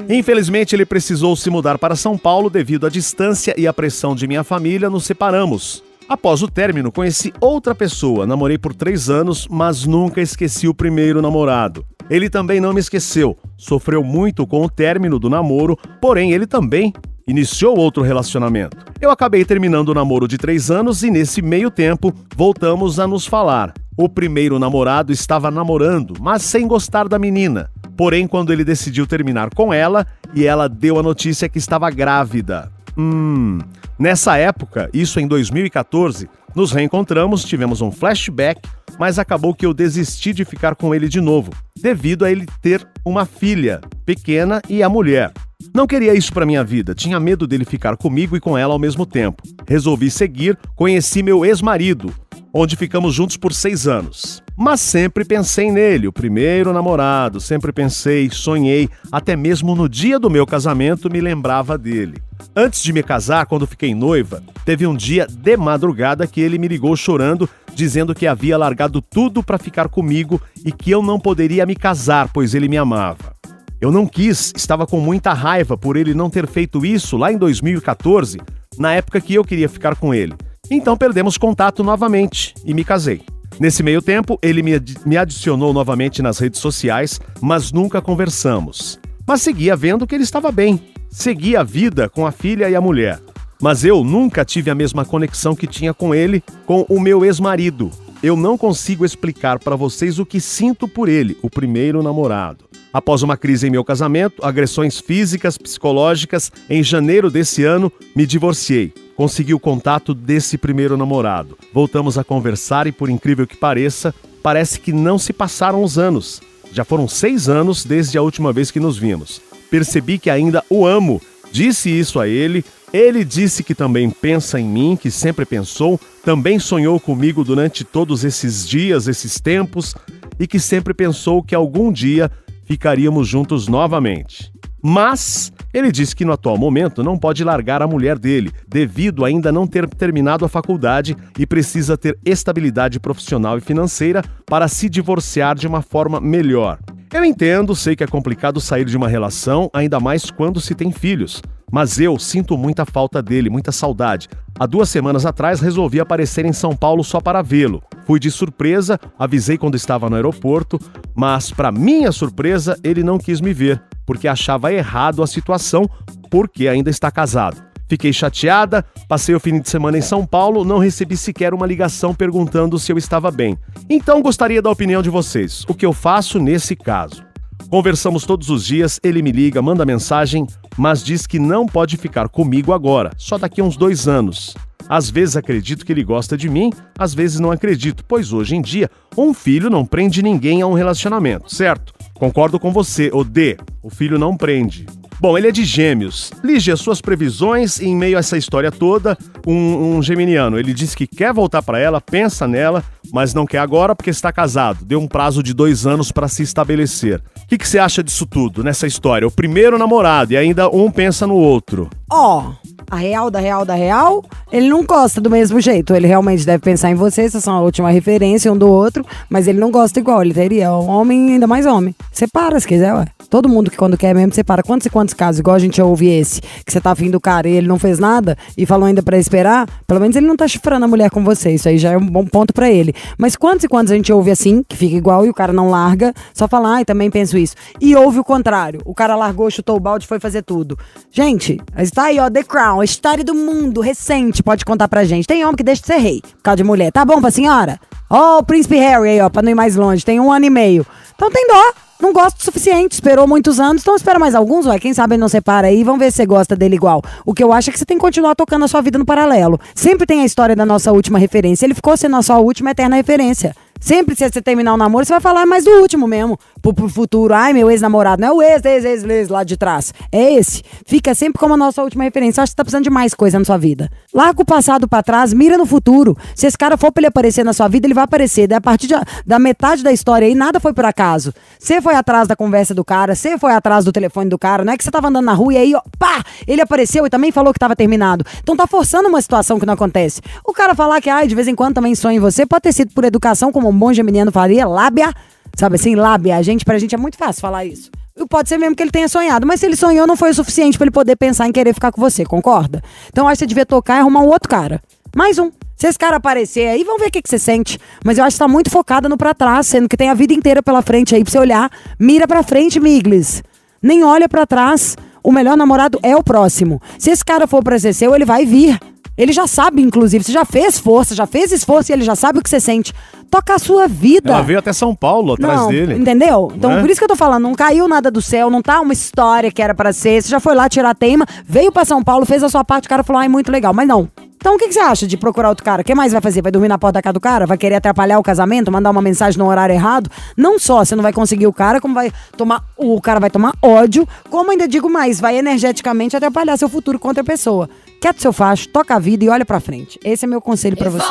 Infelizmente, 0.08 0.76
ele 0.76 0.86
precisou 0.86 1.36
se 1.36 1.50
mudar 1.50 1.80
para 1.80 1.96
São 1.96 2.18
Paulo 2.18 2.50
devido 2.50 2.86
à 2.86 2.90
distância 2.90 3.56
e 3.58 3.66
à 3.68 3.74
pressão 3.74 4.16
de 4.16 4.28
minha 4.28 4.44
família, 4.44 4.90
nos 4.90 5.06
separamos. 5.06 5.84
Após 6.08 6.44
o 6.44 6.48
término, 6.48 6.92
conheci 6.92 7.34
outra 7.42 7.74
pessoa, 7.74 8.28
namorei 8.28 8.60
por 8.60 8.76
três 8.76 9.10
anos, 9.10 9.48
mas 9.50 9.86
nunca 9.86 10.22
esqueci 10.22 10.68
o 10.68 10.74
primeiro 10.74 11.22
namorado. 11.22 11.84
Ele 12.08 12.30
também 12.30 12.62
não 12.62 12.72
me 12.72 12.80
esqueceu, 12.80 13.36
sofreu 13.58 14.04
muito 14.04 14.46
com 14.46 14.64
o 14.64 14.70
término 14.70 15.18
do 15.18 15.28
namoro, 15.28 15.76
porém 16.00 16.32
ele 16.32 16.46
também 16.46 16.94
iniciou 17.28 17.76
outro 17.76 18.04
relacionamento. 18.04 18.78
Eu 19.02 19.10
acabei 19.10 19.44
terminando 19.44 19.90
o 19.90 19.94
namoro 19.96 20.28
de 20.28 20.38
três 20.38 20.70
anos 20.70 21.02
e 21.02 21.10
nesse 21.10 21.42
meio 21.42 21.72
tempo 21.72 22.14
voltamos 22.36 23.00
a 23.00 23.08
nos 23.08 23.26
falar. 23.26 23.74
O 23.98 24.08
primeiro 24.08 24.60
namorado 24.60 25.12
estava 25.12 25.50
namorando, 25.50 26.14
mas 26.20 26.44
sem 26.44 26.68
gostar 26.68 27.08
da 27.08 27.18
menina. 27.18 27.72
Porém, 27.98 28.28
quando 28.28 28.52
ele 28.52 28.64
decidiu 28.64 29.08
terminar 29.08 29.50
com 29.54 29.74
ela 29.74 30.06
e 30.34 30.46
ela 30.46 30.68
deu 30.68 31.00
a 31.00 31.04
notícia 31.04 31.48
que 31.48 31.58
estava 31.58 31.90
grávida. 31.90 32.72
Hum. 32.98 33.60
Nessa 33.98 34.38
época, 34.38 34.90
isso 34.94 35.20
em 35.20 35.28
2014, 35.28 36.30
nos 36.54 36.72
reencontramos, 36.72 37.44
tivemos 37.44 37.82
um 37.82 37.92
flashback, 37.92 38.62
mas 39.00 39.20
acabou 39.20 39.54
que 39.54 39.66
eu 39.66 39.74
desisti 39.74 40.34
de 40.34 40.46
ficar 40.46 40.76
com 40.76 40.94
ele 40.94 41.08
de 41.08 41.20
novo, 41.20 41.52
devido 41.82 42.26
a 42.26 42.32
ele 42.32 42.46
ter 42.62 42.88
uma 43.06 43.26
filha 43.26 43.82
pequena 44.06 44.62
e 44.70 44.82
a 44.82 44.90
mulher. 44.90 45.32
Não 45.74 45.88
queria 45.88 46.14
isso 46.14 46.34
para 46.34 46.46
minha 46.46 46.64
vida, 46.64 46.96
tinha 46.96 47.20
medo 47.20 47.48
dele 47.48 47.66
ficar 47.66 47.98
comigo 47.98 48.36
e 48.36 48.40
com 48.40 48.58
ela 48.58 48.74
ao 48.74 48.80
mesmo 48.80 49.06
tempo. 49.06 49.44
Resolvi 49.68 50.10
seguir, 50.10 50.58
conheci 50.76 51.22
meu 51.24 51.46
ex-marido, 51.46 52.14
onde 52.54 52.76
ficamos 52.76 53.14
juntos 53.14 53.36
por 53.36 53.54
seis 53.54 53.88
anos. 53.88 54.42
Mas 54.58 54.80
sempre 54.80 55.26
pensei 55.26 55.70
nele, 55.70 56.08
o 56.08 56.14
primeiro 56.14 56.72
namorado, 56.72 57.42
sempre 57.42 57.74
pensei, 57.74 58.30
sonhei, 58.32 58.88
até 59.12 59.36
mesmo 59.36 59.76
no 59.76 59.90
dia 59.90 60.18
do 60.18 60.30
meu 60.30 60.46
casamento 60.46 61.10
me 61.12 61.20
lembrava 61.20 61.78
dele. 61.78 62.16
Antes 62.56 62.82
de 62.82 62.94
me 62.94 63.04
casar, 63.04 63.48
quando 63.48 63.68
fiquei 63.68 63.94
noiva, 63.94 64.42
teve 64.64 64.88
um 64.88 64.96
dia 64.96 65.28
de 65.30 65.58
madrugada 65.58 66.26
que 66.26 66.40
ele 66.40 66.58
me 66.58 66.70
ligou 66.70 66.96
chorando, 66.96 67.50
dizendo 67.74 68.16
que 68.16 68.26
havia 68.26 68.58
largado 68.58 69.02
tudo 69.02 69.44
para 69.44 69.58
ficar 69.58 69.90
comigo 69.90 70.42
e 70.64 70.72
que 70.72 70.90
eu 70.90 71.02
não 71.02 71.20
poderia 71.20 71.66
me 71.66 71.76
casar, 71.76 72.30
pois 72.32 72.56
ele 72.56 72.70
me 72.70 72.78
amava. 72.78 73.36
Eu 73.82 73.92
não 73.92 74.08
quis, 74.08 74.54
estava 74.56 74.88
com 74.88 75.02
muita 75.02 75.34
raiva 75.34 75.78
por 75.78 75.98
ele 75.98 76.14
não 76.14 76.30
ter 76.30 76.48
feito 76.48 76.86
isso 76.86 77.18
lá 77.18 77.30
em 77.30 77.38
2014, 77.38 78.40
na 78.78 78.94
época 78.94 79.20
que 79.20 79.34
eu 79.34 79.44
queria 79.44 79.68
ficar 79.68 79.98
com 79.98 80.14
ele. 80.14 80.34
Então 80.72 80.96
perdemos 80.96 81.38
contato 81.38 81.84
novamente 81.84 82.54
e 82.66 82.74
me 82.74 82.86
casei. 82.86 83.22
Nesse 83.60 83.82
meio 83.82 84.02
tempo, 84.02 84.38
ele 84.42 84.62
me, 84.62 84.74
ad 84.74 84.96
me 85.06 85.18
adicionou 85.18 85.74
novamente 85.74 86.22
nas 86.22 86.40
redes 86.40 86.60
sociais, 86.60 87.22
mas 87.40 87.72
nunca 87.72 88.02
conversamos. 88.02 89.00
Mas 89.26 89.42
seguia 89.42 89.76
vendo 89.76 90.06
que 90.06 90.14
ele 90.14 90.24
estava 90.24 90.52
bem, 90.52 90.80
seguia 91.10 91.62
a 91.62 91.64
vida 91.64 92.10
com 92.10 92.26
a 92.26 92.32
filha 92.32 92.70
e 92.70 92.76
a 92.76 92.82
mulher. 92.82 93.20
Mas 93.62 93.86
eu 93.86 94.04
nunca 94.04 94.44
tive 94.44 94.70
a 94.70 94.76
mesma 94.76 95.06
conexão 95.06 95.56
que 95.56 95.66
tinha 95.66 95.94
com 95.94 96.14
ele, 96.14 96.44
com 96.66 96.86
o 96.90 97.00
meu 97.00 97.24
ex-marido. 97.24 97.90
Eu 98.22 98.36
não 98.36 98.58
consigo 98.58 99.06
explicar 99.06 99.60
para 99.60 99.76
vocês 99.76 100.20
o 100.20 100.26
que 100.26 100.42
sinto 100.42 100.88
por 100.88 101.08
ele, 101.08 101.38
o 101.42 101.50
primeiro 101.50 102.04
namorado. 102.04 102.65
Após 102.96 103.22
uma 103.22 103.36
crise 103.36 103.68
em 103.68 103.70
meu 103.70 103.84
casamento, 103.84 104.42
agressões 104.42 105.02
físicas, 105.02 105.58
psicológicas, 105.58 106.50
em 106.70 106.82
janeiro 106.82 107.30
desse 107.30 107.62
ano, 107.62 107.92
me 108.16 108.26
divorciei 108.26 108.94
consegui 109.16 109.54
o 109.54 109.60
contato 109.60 110.14
desse 110.14 110.58
primeiro 110.58 110.98
namorado. 110.98 111.58
Voltamos 111.74 112.18
a 112.18 112.24
conversar 112.24 112.86
e, 112.88 112.92
por 112.92 113.10
incrível 113.10 113.48
que 113.48 113.56
pareça, 113.56 114.14
parece 114.44 114.80
que 114.80 114.92
não 114.92 115.18
se 115.18 115.32
passaram 115.34 115.84
os 115.84 115.98
anos. 115.98 116.42
Já 116.72 116.84
foram 116.84 117.08
seis 117.08 117.48
anos 117.48 117.86
desde 117.86 118.18
a 118.18 118.22
última 118.22 118.52
vez 118.52 118.72
que 118.72 118.80
nos 118.80 118.98
vimos. 118.98 119.42
Percebi 119.70 120.20
que 120.20 120.30
ainda 120.30 120.64
o 120.70 120.86
amo. 120.86 121.22
Disse 121.52 121.90
isso 121.90 122.20
a 122.20 122.28
ele. 122.28 122.64
Ele 122.92 123.24
disse 123.24 123.64
que 123.64 123.74
também 123.74 124.10
pensa 124.10 124.60
em 124.60 124.68
mim, 124.68 124.98
que 125.02 125.10
sempre 125.10 125.46
pensou, 125.46 126.00
também 126.24 126.60
sonhou 126.60 127.00
comigo 127.00 127.44
durante 127.44 127.84
todos 127.84 128.24
esses 128.24 128.68
dias, 128.68 129.08
esses 129.08 129.40
tempos, 129.40 129.96
e 130.40 130.48
que 130.48 130.60
sempre 130.60 130.94
pensou 130.94 131.42
que 131.42 131.56
algum 131.56 131.92
dia 131.92 132.32
ficaríamos 132.66 133.28
juntos 133.28 133.68
novamente. 133.68 134.52
Mas 134.84 135.52
ele 135.74 135.92
disse 135.92 136.16
que 136.16 136.24
no 136.24 136.32
atual 136.32 136.58
momento 136.58 137.04
não 137.04 137.18
pode 137.18 137.44
largar 137.44 137.82
a 137.82 137.88
mulher 137.88 138.20
dele, 138.20 138.52
devido 138.68 139.26
ainda 139.26 139.52
não 139.52 139.66
ter 139.66 139.90
terminado 139.90 140.46
a 140.46 140.50
faculdade 140.50 141.18
e 141.40 141.46
precisa 141.46 141.98
ter 141.98 142.18
estabilidade 142.24 143.00
profissional 143.00 143.58
e 143.58 143.62
financeira 143.62 144.24
para 144.46 144.68
se 144.68 144.88
divorciar 144.88 145.56
de 145.56 145.68
uma 145.68 145.82
forma 145.82 146.22
melhor. 146.22 146.78
Eu 147.14 147.24
entendo, 147.24 147.76
sei 147.76 147.96
que 147.96 148.04
é 148.04 148.08
complicado 148.08 148.60
sair 148.60 148.86
de 148.86 148.98
uma 148.98 149.08
relação, 149.08 149.70
ainda 149.74 150.00
mais 150.00 150.30
quando 150.30 150.60
se 150.60 150.76
tem 150.76 150.92
filhos. 150.92 151.42
Mas 151.72 152.00
eu 152.00 152.18
sinto 152.20 152.58
muita 152.58 152.86
falta 152.86 153.22
dele, 153.22 153.50
muita 153.50 153.72
saudade. 153.72 154.28
Há 154.60 154.66
duas 154.66 154.90
semanas 154.90 155.26
atrás 155.26 155.60
resolvi 155.60 156.00
aparecer 156.00 156.46
em 156.46 156.54
São 156.54 156.76
Paulo 156.76 157.04
só 157.04 157.20
para 157.20 157.42
vê-lo. 157.42 157.82
Fui 158.06 158.20
de 158.20 158.32
surpresa, 158.32 159.00
avisei 159.18 159.58
quando 159.58 159.76
estava 159.76 160.10
no 160.10 160.16
aeroporto, 160.16 160.80
mas, 161.16 161.52
para 161.52 161.72
minha 161.72 162.12
surpresa, 162.12 162.78
ele 162.84 163.04
não 163.04 163.18
quis 163.18 163.42
me 163.42 163.54
ver 163.54 163.82
porque 164.06 164.28
achava 164.28 164.72
errado 164.72 165.24
a 165.24 165.28
situação, 165.28 165.90
porque 166.30 166.68
ainda 166.68 166.90
está 166.90 167.10
casado. 167.10 167.58
Fiquei 167.88 168.12
chateada, 168.12 168.84
passei 169.08 169.36
o 169.36 169.40
fim 169.40 169.60
de 169.60 169.70
semana 169.70 169.98
em 169.98 170.02
São 170.02 170.26
Paulo, 170.26 170.66
não 170.66 170.80
recebi 170.80 171.16
sequer 171.16 171.54
uma 171.54 171.68
ligação 171.68 172.16
perguntando 172.16 172.80
se 172.80 172.92
eu 172.92 172.98
estava 172.98 173.30
bem. 173.30 173.58
Então 173.90 174.22
gostaria 174.22 174.62
da 174.62 174.72
opinião 174.72 175.02
de 175.02 175.10
vocês. 175.10 175.64
O 175.68 175.74
que 175.74 175.86
eu 175.86 175.94
faço 175.94 176.40
nesse 176.40 176.76
caso? 176.76 177.24
Conversamos 177.70 178.26
todos 178.26 178.50
os 178.50 178.66
dias, 178.66 179.00
ele 179.04 179.22
me 179.22 179.32
liga, 179.32 179.62
manda 179.62 179.86
mensagem, 179.86 180.46
mas 180.78 181.04
diz 181.04 181.26
que 181.26 181.40
não 181.40 181.66
pode 181.66 181.98
ficar 181.98 182.30
comigo 182.30 182.74
agora, 182.74 183.12
só 183.18 183.38
daqui 183.38 183.62
a 183.62 183.64
uns 183.64 183.78
dois 183.78 184.08
anos. 184.08 184.56
Às 184.88 185.10
vezes 185.10 185.36
acredito 185.36 185.84
que 185.86 185.92
ele 185.92 186.04
gosta 186.04 186.38
de 186.38 186.48
mim, 186.48 186.72
às 186.98 187.14
vezes 187.14 187.40
não 187.40 187.52
acredito, 187.52 188.04
pois 188.08 188.32
hoje 188.32 188.56
em 188.56 188.62
dia 188.62 188.90
um 189.18 189.34
filho 189.34 189.70
não 189.70 189.86
prende 189.86 190.22
ninguém 190.22 190.62
a 190.62 190.68
um 190.68 190.74
relacionamento, 190.74 191.54
certo? 191.54 191.94
Concordo 192.14 192.60
com 192.60 192.72
você, 192.72 193.10
o 193.12 193.24
D. 193.24 193.58
O 193.82 193.90
filho 193.90 194.20
não 194.20 194.38
prende. 194.38 194.86
Bom, 195.20 195.38
ele 195.38 195.48
é 195.48 195.52
de 195.52 195.64
gêmeos. 195.64 196.32
Lige 196.44 196.76
suas 196.76 197.02
previsões 197.02 197.80
em 197.80 197.96
meio 197.96 198.18
a 198.18 198.20
essa 198.20 198.38
história 198.38 198.72
toda. 198.72 199.18
Um, 199.48 199.98
um 199.98 200.04
geminiano, 200.04 200.60
ele 200.60 200.74
diz 200.74 200.94
que 200.94 201.08
quer 201.08 201.34
voltar 201.34 201.62
para 201.62 201.80
ela, 201.80 202.02
pensa 202.02 202.48
nela, 202.48 202.84
mas 203.14 203.34
não 203.34 203.46
quer 203.46 203.60
agora 203.60 203.96
porque 203.96 204.10
está 204.10 204.32
casado. 204.32 204.84
Deu 204.84 205.00
um 205.00 205.08
prazo 205.08 205.42
de 205.42 205.54
dois 205.54 205.86
anos 205.86 206.12
para 206.12 206.28
se 206.28 206.44
estabelecer. 206.44 207.22
O 207.44 207.48
que, 207.48 207.58
que 207.58 207.68
você 207.68 207.80
acha 207.80 208.04
disso 208.04 208.26
tudo, 208.26 208.64
nessa 208.64 208.88
história? 208.88 209.28
O 209.28 209.32
primeiro 209.32 209.78
namorado 209.78 210.34
e 210.34 210.38
ainda 210.38 210.70
um 210.70 210.92
pensa 210.92 211.26
no 211.26 211.36
outro. 211.36 211.90
Ó, 212.12 212.52
a 212.90 212.98
real 212.98 213.30
da 213.30 213.40
real 213.40 213.66
da 213.66 213.74
real, 213.74 214.24
ele 214.52 214.70
não 214.70 214.84
gosta 214.84 215.20
do 215.20 215.30
mesmo 215.30 215.60
jeito. 215.60 215.94
Ele 215.94 216.08
realmente 216.08 216.46
deve 216.46 216.64
pensar 216.64 216.90
em 216.90 216.96
você, 216.96 217.30
vocês 217.30 217.44
são 217.44 217.56
a 217.56 217.62
última 217.62 217.90
referência 217.90 218.52
um 218.52 218.58
do 218.58 218.68
outro, 218.68 219.06
mas 219.30 219.48
ele 219.48 219.60
não 219.60 219.72
gosta 219.72 220.00
igual. 220.00 220.22
Ele 220.22 220.34
teria 220.34 220.72
um 220.72 220.90
homem, 220.90 221.34
ainda 221.34 221.48
mais 221.48 221.66
homem. 221.66 221.96
Separa 222.12 222.60
se 222.60 222.68
quiser, 222.68 222.94
ué. 222.94 223.06
Todo 223.30 223.50
mundo 223.50 223.72
que 223.72 223.78
quando 223.78 223.98
quer 223.98 224.14
mesmo 224.14 224.34
separa. 224.34 224.64
Quantos 224.64 224.86
e 224.86 224.90
quantos 224.90 225.14
casos, 225.14 225.40
igual 225.40 225.56
a 225.56 225.60
gente 225.60 225.82
ouve 225.82 226.08
esse, 226.08 226.42
que 226.42 226.72
você 226.72 226.80
tá 226.80 226.92
afim 226.92 227.10
do 227.10 227.20
cara 227.20 227.50
e 227.50 227.54
ele 227.54 227.68
não 227.68 227.80
fez 227.80 228.00
nada 228.00 228.38
e 228.58 228.66
falou 228.66 228.86
ainda 228.86 229.02
pra 229.02 229.18
esperar, 229.18 229.68
pelo 229.88 230.00
menos 230.00 230.16
ele 230.16 230.28
não 230.28 230.36
tá 230.36 230.48
chifrando 230.48 230.86
a 230.86 230.88
mulher 230.88 231.10
com 231.10 231.24
você. 231.24 231.52
Isso 231.52 231.68
aí 231.68 231.78
já 231.78 231.92
é 231.92 231.98
um 231.98 232.06
bom 232.06 232.26
ponto 232.26 232.54
pra 232.54 232.70
ele. 232.70 232.94
Mas 233.18 233.36
quantos 233.36 233.64
e 233.66 233.68
quantos 233.68 233.92
a 233.92 233.96
gente 233.96 234.12
ouve 234.14 234.32
assim, 234.32 234.64
que 234.68 234.78
fica 234.78 234.96
igual 234.96 235.26
e 235.26 235.30
o 235.30 235.34
cara 235.34 235.52
não 235.52 235.70
larga, 235.70 236.14
só 236.34 236.48
fala, 236.48 236.76
ai, 236.76 236.86
também 236.86 237.10
penso 237.10 237.38
isso. 237.38 237.56
E 237.82 237.96
ouve 237.96 238.20
o 238.20 238.24
contrário. 238.24 238.80
O 238.86 238.94
cara 238.94 239.16
largou, 239.16 239.50
chutou 239.50 239.76
o 239.76 239.80
balde, 239.80 240.08
foi 240.08 240.20
fazer 240.20 240.44
tudo. 240.44 240.78
Gente, 241.12 241.60
está 241.78 242.04
aí, 242.04 242.20
ó, 242.20 242.30
The 242.30 242.44
Crown, 242.44 242.75
a 242.80 242.86
história 242.86 243.24
do 243.24 243.34
mundo 243.34 243.82
recente, 243.82 244.44
pode 244.44 244.66
contar 244.66 244.88
pra 244.88 245.04
gente. 245.04 245.28
Tem 245.28 245.44
homem 245.44 245.56
que 245.56 245.64
deixa 245.64 245.82
de 245.82 245.88
ser 245.88 245.98
rei, 245.98 246.22
por 246.22 246.42
causa 246.44 246.58
de 246.58 246.64
mulher. 246.64 246.92
Tá 246.92 247.04
bom 247.04 247.20
pra 247.20 247.32
senhora? 247.32 247.80
Ó, 248.10 248.40
o 248.40 248.44
príncipe 248.44 248.76
Harry 248.76 249.10
aí, 249.10 249.22
ó, 249.22 249.30
pra 249.30 249.42
não 249.42 249.52
ir 249.52 249.56
mais 249.56 249.76
longe. 249.76 250.06
Tem 250.06 250.20
um 250.20 250.32
ano 250.32 250.46
e 250.46 250.50
meio. 250.50 250.86
Então 251.16 251.32
tem 251.32 251.48
dó. 251.48 251.74
Não 252.00 252.12
gosta 252.12 252.38
o 252.40 252.44
suficiente, 252.44 252.92
esperou 252.92 253.26
muitos 253.26 253.58
anos, 253.58 253.82
então 253.82 253.96
espera 253.96 254.20
mais 254.20 254.36
alguns, 254.36 254.66
ué. 254.66 254.78
Quem 254.78 254.94
sabe 254.94 255.16
não 255.18 255.30
separa 255.30 255.68
aí, 255.68 255.82
vamos 255.84 256.00
ver 256.00 256.12
se 256.12 256.18
você 256.18 256.26
gosta 256.26 256.56
dele 256.56 256.76
igual. 256.76 257.02
O 257.26 257.34
que 257.34 257.42
eu 257.42 257.54
acho 257.54 257.70
é 257.70 257.74
que 257.74 257.80
você 257.80 257.86
tem 257.86 257.98
que 257.98 258.02
continuar 258.02 258.36
tocando 258.36 258.66
a 258.66 258.68
sua 258.68 258.82
vida 258.82 258.98
no 258.98 259.06
paralelo. 259.06 259.60
Sempre 259.74 260.06
tem 260.06 260.22
a 260.22 260.26
história 260.26 260.56
da 260.56 260.66
nossa 260.66 260.92
última 260.92 261.18
referência. 261.18 261.66
Ele 261.66 261.74
ficou 261.74 261.96
sendo 261.96 262.18
a 262.18 262.22
sua 262.22 262.38
última 262.38 262.72
eterna 262.72 262.98
referência. 262.98 263.56
Sempre 263.86 264.16
se 264.16 264.28
você 264.28 264.42
terminar 264.42 264.74
o 264.74 264.78
namoro, 264.78 265.06
você 265.06 265.14
vai 265.14 265.22
falar 265.22 265.46
mais 265.46 265.64
do 265.64 265.70
último 265.70 266.08
mesmo. 266.08 266.40
Pro, 266.60 266.74
pro 266.74 266.90
futuro. 266.90 267.36
Ai, 267.36 267.54
meu 267.54 267.70
ex-namorado. 267.70 268.20
Não 268.20 268.30
é 268.30 268.34
o 268.34 268.42
ex, 268.42 268.66
ex, 268.66 268.84
ex, 268.84 269.04
ex 269.04 269.30
lá 269.30 269.44
de 269.44 269.56
trás. 269.56 269.94
É 270.12 270.34
esse. 270.34 270.64
Fica 270.88 271.14
sempre 271.14 271.38
como 271.38 271.54
a 271.54 271.58
nossa 271.58 271.84
última 271.84 272.04
referência. 272.04 272.42
Acho 272.42 272.50
que 272.50 272.54
você 272.54 272.56
tá 272.56 272.64
precisando 272.64 272.84
de 272.84 272.90
mais 272.90 273.14
coisa 273.14 273.38
na 273.38 273.46
sua 273.46 273.60
vida. 273.60 273.88
Larga 274.12 274.42
o 274.42 274.46
passado 274.46 274.88
pra 274.88 275.04
trás, 275.04 275.34
mira 275.34 275.56
no 275.56 275.68
futuro. 275.68 276.18
Se 276.34 276.48
esse 276.48 276.58
cara 276.58 276.78
for 276.78 276.92
pra 276.92 277.02
ele 277.02 277.08
aparecer 277.10 277.46
na 277.46 277.54
sua 277.54 277.68
vida, 277.68 277.86
ele 277.86 277.94
vai 277.94 278.06
aparecer. 278.06 278.48
Daí, 278.48 278.58
a 278.58 278.62
partir 278.62 278.88
de, 278.88 278.96
da 279.24 279.38
metade 279.38 279.84
da 279.84 279.92
história 279.92 280.28
aí, 280.28 280.34
nada 280.34 280.60
foi 280.60 280.74
por 280.74 280.86
acaso. 280.86 281.32
Você 281.60 281.80
foi 281.80 281.94
atrás 281.94 282.28
da 282.28 282.36
conversa 282.36 282.74
do 282.74 282.84
cara, 282.84 283.14
você 283.14 283.38
foi 283.38 283.52
atrás 283.52 283.86
do 283.86 283.92
telefone 283.92 284.32
do 284.32 284.40
cara. 284.40 284.66
Não 284.66 284.74
é 284.74 284.78
que 284.78 284.84
você 284.84 284.90
tava 284.90 285.10
andando 285.10 285.26
na 285.26 285.34
rua 285.34 285.54
e 285.54 285.58
aí, 285.58 285.76
ó, 285.76 285.82
pá, 286.00 286.24
ele 286.48 286.60
apareceu 286.60 287.06
e 287.06 287.10
também 287.12 287.32
falou 287.32 287.54
que 287.54 287.60
tava 287.60 287.76
terminado. 287.76 288.26
Então 288.42 288.58
tá 288.58 288.66
forçando 288.66 289.08
uma 289.10 289.22
situação 289.22 289.60
que 289.60 289.66
não 289.68 289.76
acontece. 289.76 290.24
O 290.44 290.54
cara 290.54 290.74
falar 290.74 291.00
que, 291.02 291.10
ai, 291.12 291.28
de 291.28 291.36
vez 291.36 291.48
em 291.48 291.54
quando 291.54 291.76
também 291.76 291.94
sonha 291.94 292.18
em 292.18 292.20
você, 292.20 292.48
pode 292.48 292.64
ter 292.64 292.74
sido 292.74 292.92
por 292.92 293.04
educação, 293.04 293.52
como 293.52 293.75
bom 293.78 293.94
geminiano 293.94 294.32
faria, 294.32 294.68
lábia. 294.68 295.14
Sabe 295.56 295.76
assim, 295.76 295.96
lábia. 295.96 296.36
A 296.38 296.42
gente, 296.42 296.66
pra 296.66 296.78
gente 296.78 296.96
é 296.96 296.98
muito 296.98 297.18
fácil 297.18 297.42
falar 297.42 297.66
isso. 297.66 297.90
Pode 298.30 298.48
ser 298.48 298.58
mesmo 298.58 298.76
que 298.76 298.82
ele 298.82 298.92
tenha 298.92 299.10
sonhado, 299.10 299.46
mas 299.46 299.60
se 299.60 299.66
ele 299.66 299.76
sonhou, 299.76 300.08
não 300.08 300.16
foi 300.16 300.32
o 300.32 300.34
suficiente 300.34 300.78
pra 300.78 300.86
ele 300.86 300.92
poder 300.92 301.18
pensar 301.18 301.48
em 301.48 301.52
querer 301.52 301.74
ficar 301.74 301.92
com 301.92 302.00
você, 302.00 302.24
concorda? 302.24 302.82
Então 303.10 303.28
acho 303.28 303.34
que 303.34 303.40
você 303.40 303.48
devia 303.48 303.66
tocar 303.66 303.98
e 303.98 304.00
arrumar 304.00 304.22
um 304.22 304.28
outro 304.28 304.48
cara. 304.48 304.82
Mais 305.14 305.38
um. 305.38 305.52
Se 305.76 305.88
esse 305.88 306.00
cara 306.00 306.16
aparecer 306.16 306.70
aí, 306.70 306.84
vamos 306.86 307.02
ver 307.02 307.10
o 307.10 307.12
que, 307.12 307.22
que 307.22 307.30
você 307.30 307.38
sente. 307.38 307.78
Mas 308.06 308.18
eu 308.18 308.24
acho 308.24 308.36
que 308.36 308.40
tá 308.40 308.48
muito 308.48 308.70
focada 308.70 309.10
no 309.10 309.18
pra 309.18 309.34
trás, 309.34 309.68
sendo 309.68 309.90
que 309.90 309.98
tem 309.98 310.10
a 310.10 310.14
vida 310.14 310.34
inteira 310.34 310.64
pela 310.64 310.82
frente 310.82 311.14
aí 311.14 311.24
pra 311.24 311.32
você 311.32 311.38
olhar. 311.38 311.70
Mira 312.00 312.26
pra 312.26 312.42
frente, 312.42 312.80
Miglis. 312.80 313.44
Nem 313.82 314.04
olha 314.04 314.30
pra 314.30 314.46
trás. 314.46 314.96
O 315.22 315.32
melhor 315.32 315.58
namorado 315.58 316.00
é 316.02 316.16
o 316.16 316.24
próximo. 316.24 316.82
Se 316.98 317.10
esse 317.10 317.26
cara 317.26 317.48
for 317.48 317.62
pra 317.62 317.78
ser 317.78 317.94
seu, 317.94 318.16
ele 318.16 318.26
vai 318.26 318.46
vir. 318.46 318.80
Ele 319.18 319.32
já 319.32 319.48
sabe, 319.48 319.82
inclusive. 319.82 320.24
Você 320.24 320.32
já 320.32 320.44
fez 320.46 320.78
força, 320.78 321.16
já 321.16 321.26
fez 321.26 321.52
esforço 321.52 321.92
e 321.92 321.94
ele 321.94 322.04
já 322.04 322.16
sabe 322.16 322.40
o 322.40 322.44
que 322.44 322.50
você 322.50 322.60
sente. 322.60 322.94
Toca 323.32 323.56
a 323.56 323.60
sua 323.60 323.88
vida. 323.88 324.32
Ela 324.32 324.42
veio 324.42 324.60
até 324.60 324.74
São 324.74 324.94
Paulo 324.94 325.34
atrás 325.34 325.62
Não, 325.62 325.70
dele. 325.70 325.96
Entendeu? 325.96 326.52
Então, 326.56 326.70
Né? 326.72 326.82
por 326.82 326.90
isso 326.90 327.00
que 327.00 327.04
eu 327.06 327.10
tô 327.10 327.16
falando, 327.16 327.44
não 327.44 327.56
caiu 327.56 327.88
nada 327.88 328.12
do 328.12 328.22
céu, 328.22 328.50
não 328.50 328.62
tá 328.62 328.80
uma 328.82 328.94
história 328.94 329.52
que 329.52 329.62
era 329.62 329.74
pra 329.74 329.92
ser. 329.94 330.22
Você 330.22 330.30
já 330.30 330.40
foi 330.40 330.54
lá 330.54 330.68
tirar 330.70 330.90
a 330.92 330.96
teima, 330.96 331.26
veio 331.46 331.72
pra 331.72 331.86
São 331.86 332.04
Paulo, 332.04 332.26
fez 332.26 332.44
a 332.44 332.50
sua 332.50 332.64
parte, 332.64 332.86
o 332.86 332.90
cara 332.90 333.04
falou, 333.04 333.22
ai, 333.22 333.28
muito 333.30 333.52
legal. 333.52 333.74
Mas 333.74 333.88
não. 333.88 334.10
Então, 334.38 334.54
o 334.56 334.58
que, 334.60 334.68
que 334.68 334.74
você 334.76 334.80
acha 334.80 335.08
de 335.08 335.18
procurar 335.18 335.50
outro 335.50 335.66
cara? 335.66 335.82
O 335.82 335.86
que 335.86 335.96
mais 335.96 336.12
vai 336.12 336.22
fazer? 336.22 336.40
Vai 336.44 336.52
dormir 336.52 336.68
na 336.68 336.78
porta 336.78 336.94
da 337.00 337.02
casa 337.02 337.14
do 337.14 337.20
cara? 337.20 337.48
Vai 337.48 337.58
querer 337.58 337.76
atrapalhar 337.76 338.20
o 338.20 338.24
casamento? 338.24 338.72
Mandar 338.72 338.92
uma 338.92 339.02
mensagem 339.02 339.40
no 339.40 339.48
horário 339.48 339.74
errado? 339.74 340.08
Não 340.38 340.60
só 340.60 340.86
você 340.86 340.96
não 340.96 341.02
vai 341.02 341.12
conseguir 341.12 341.48
o 341.48 341.54
cara, 341.54 341.82
como 341.82 341.96
vai 341.96 342.12
tomar. 342.38 342.64
O 342.78 343.02
cara 343.02 343.20
vai 343.20 343.32
tomar 343.32 343.54
ódio, 343.60 344.08
como 344.30 344.52
ainda 344.52 344.68
digo 344.68 344.88
mais, 344.88 345.20
vai 345.20 345.36
energeticamente 345.36 346.16
atrapalhar 346.16 346.58
seu 346.58 346.70
futuro 346.70 347.00
com 347.00 347.08
outra 347.08 347.24
pessoa. 347.24 347.68
Quieto 348.06 348.22
seu 348.22 348.32
facho, 348.32 348.70
toca 348.70 348.94
a 348.94 349.00
vida 349.00 349.26
e 349.26 349.30
olha 349.30 349.44
pra 349.44 349.60
frente. 349.60 350.00
Esse 350.04 350.26
é 350.26 350.28
meu 350.28 350.40
conselho 350.40 350.78
pra 350.78 350.90
If 350.90 350.94
você. 350.94 351.08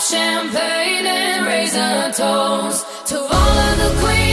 champagne 0.00 1.06
and 1.06 1.46
a 1.46 2.12
toast 2.12 2.86
to 3.06 3.18
all 3.18 3.58
of 3.58 3.78
the 3.78 4.00
queens 4.00 4.27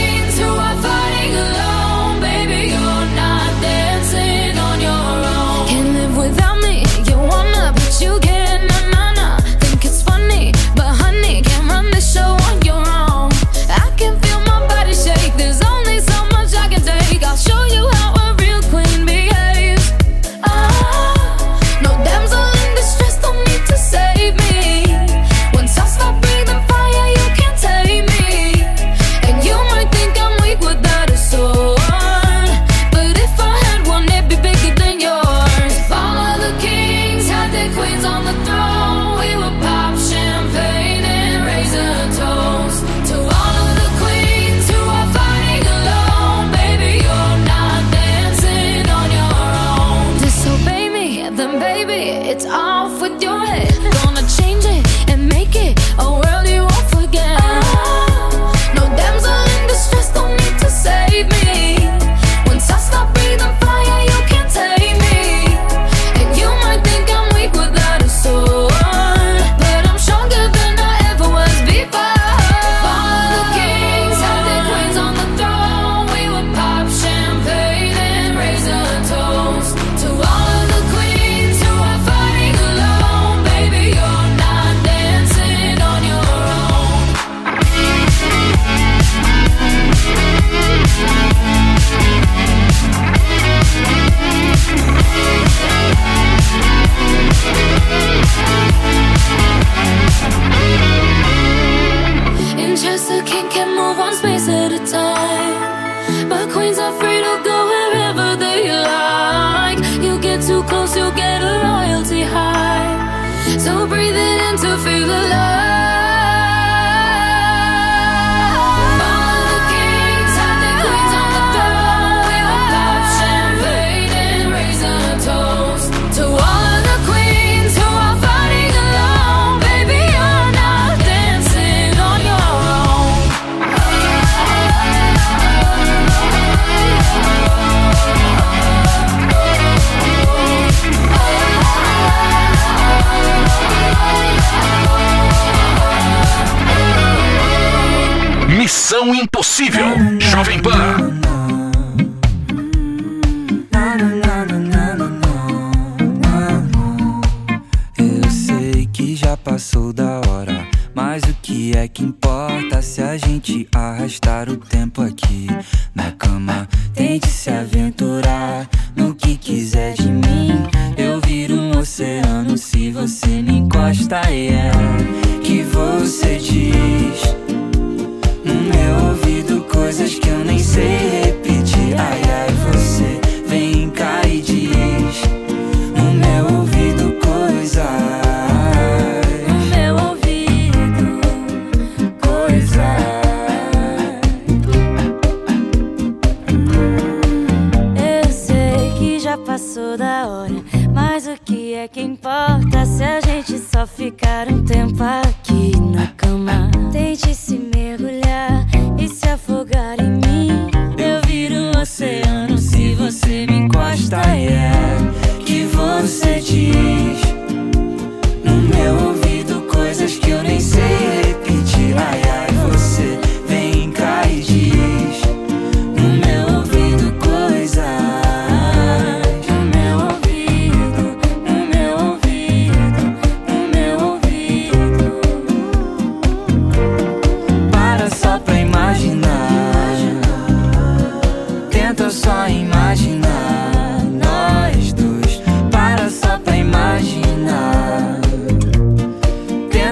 se 167.46 167.52
aventurar 167.52 168.68
no 168.96 169.14
que 169.14 169.36
quiser 169.36 169.94
de 169.94 170.08
mim. 170.08 170.66
Eu 170.96 171.20
viro 171.20 171.54
um 171.54 171.78
oceano 171.78 172.58
se 172.58 172.90
você 172.90 173.40
me 173.40 173.58
encosta 173.58 174.20
e 174.32 174.48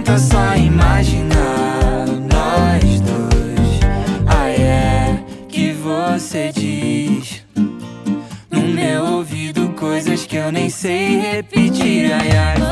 tenta 0.04 0.18
só 0.18 0.54
imaginar 0.54 2.06
nós 2.30 3.00
dois. 3.00 3.80
Ah, 4.26 4.50
é 4.50 5.24
que 5.48 5.72
você 5.72 6.52
diz 6.52 7.42
no 8.50 8.68
meu 8.68 9.04
ouvido 9.04 9.70
coisas 9.70 10.26
que 10.26 10.36
eu 10.36 10.52
nem 10.52 10.68
sei 10.68 11.20
repetir. 11.20 12.12
Ai, 12.12 12.30
ai. 12.36 12.63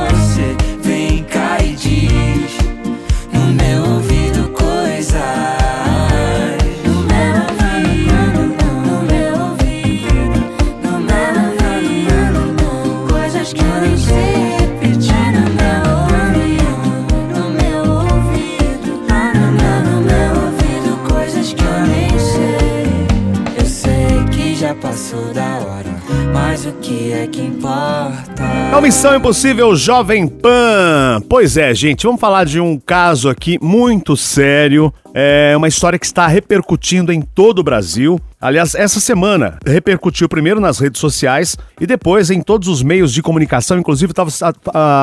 É 28.72 28.76
o 28.76 28.80
Missão 28.80 29.14
Impossível 29.14 29.76
Jovem 29.76 30.26
Pan. 30.26 31.20
Pois 31.28 31.58
é, 31.58 31.74
gente, 31.74 32.06
vamos 32.06 32.18
falar 32.18 32.46
de 32.46 32.58
um 32.58 32.80
caso 32.80 33.28
aqui 33.28 33.58
muito 33.60 34.16
sério. 34.16 34.90
É 35.12 35.54
uma 35.54 35.68
história 35.68 35.98
que 35.98 36.06
está 36.06 36.26
repercutindo 36.26 37.12
em 37.12 37.20
todo 37.20 37.58
o 37.58 37.62
Brasil. 37.62 38.18
Aliás, 38.40 38.74
essa 38.74 38.98
semana 38.98 39.58
repercutiu 39.66 40.26
primeiro 40.26 40.58
nas 40.58 40.78
redes 40.78 40.98
sociais 40.98 41.54
e 41.78 41.86
depois 41.86 42.30
em 42.30 42.40
todos 42.40 42.66
os 42.66 42.82
meios 42.82 43.12
de 43.12 43.20
comunicação. 43.20 43.78
Inclusive, 43.78 44.12
estava 44.12 44.30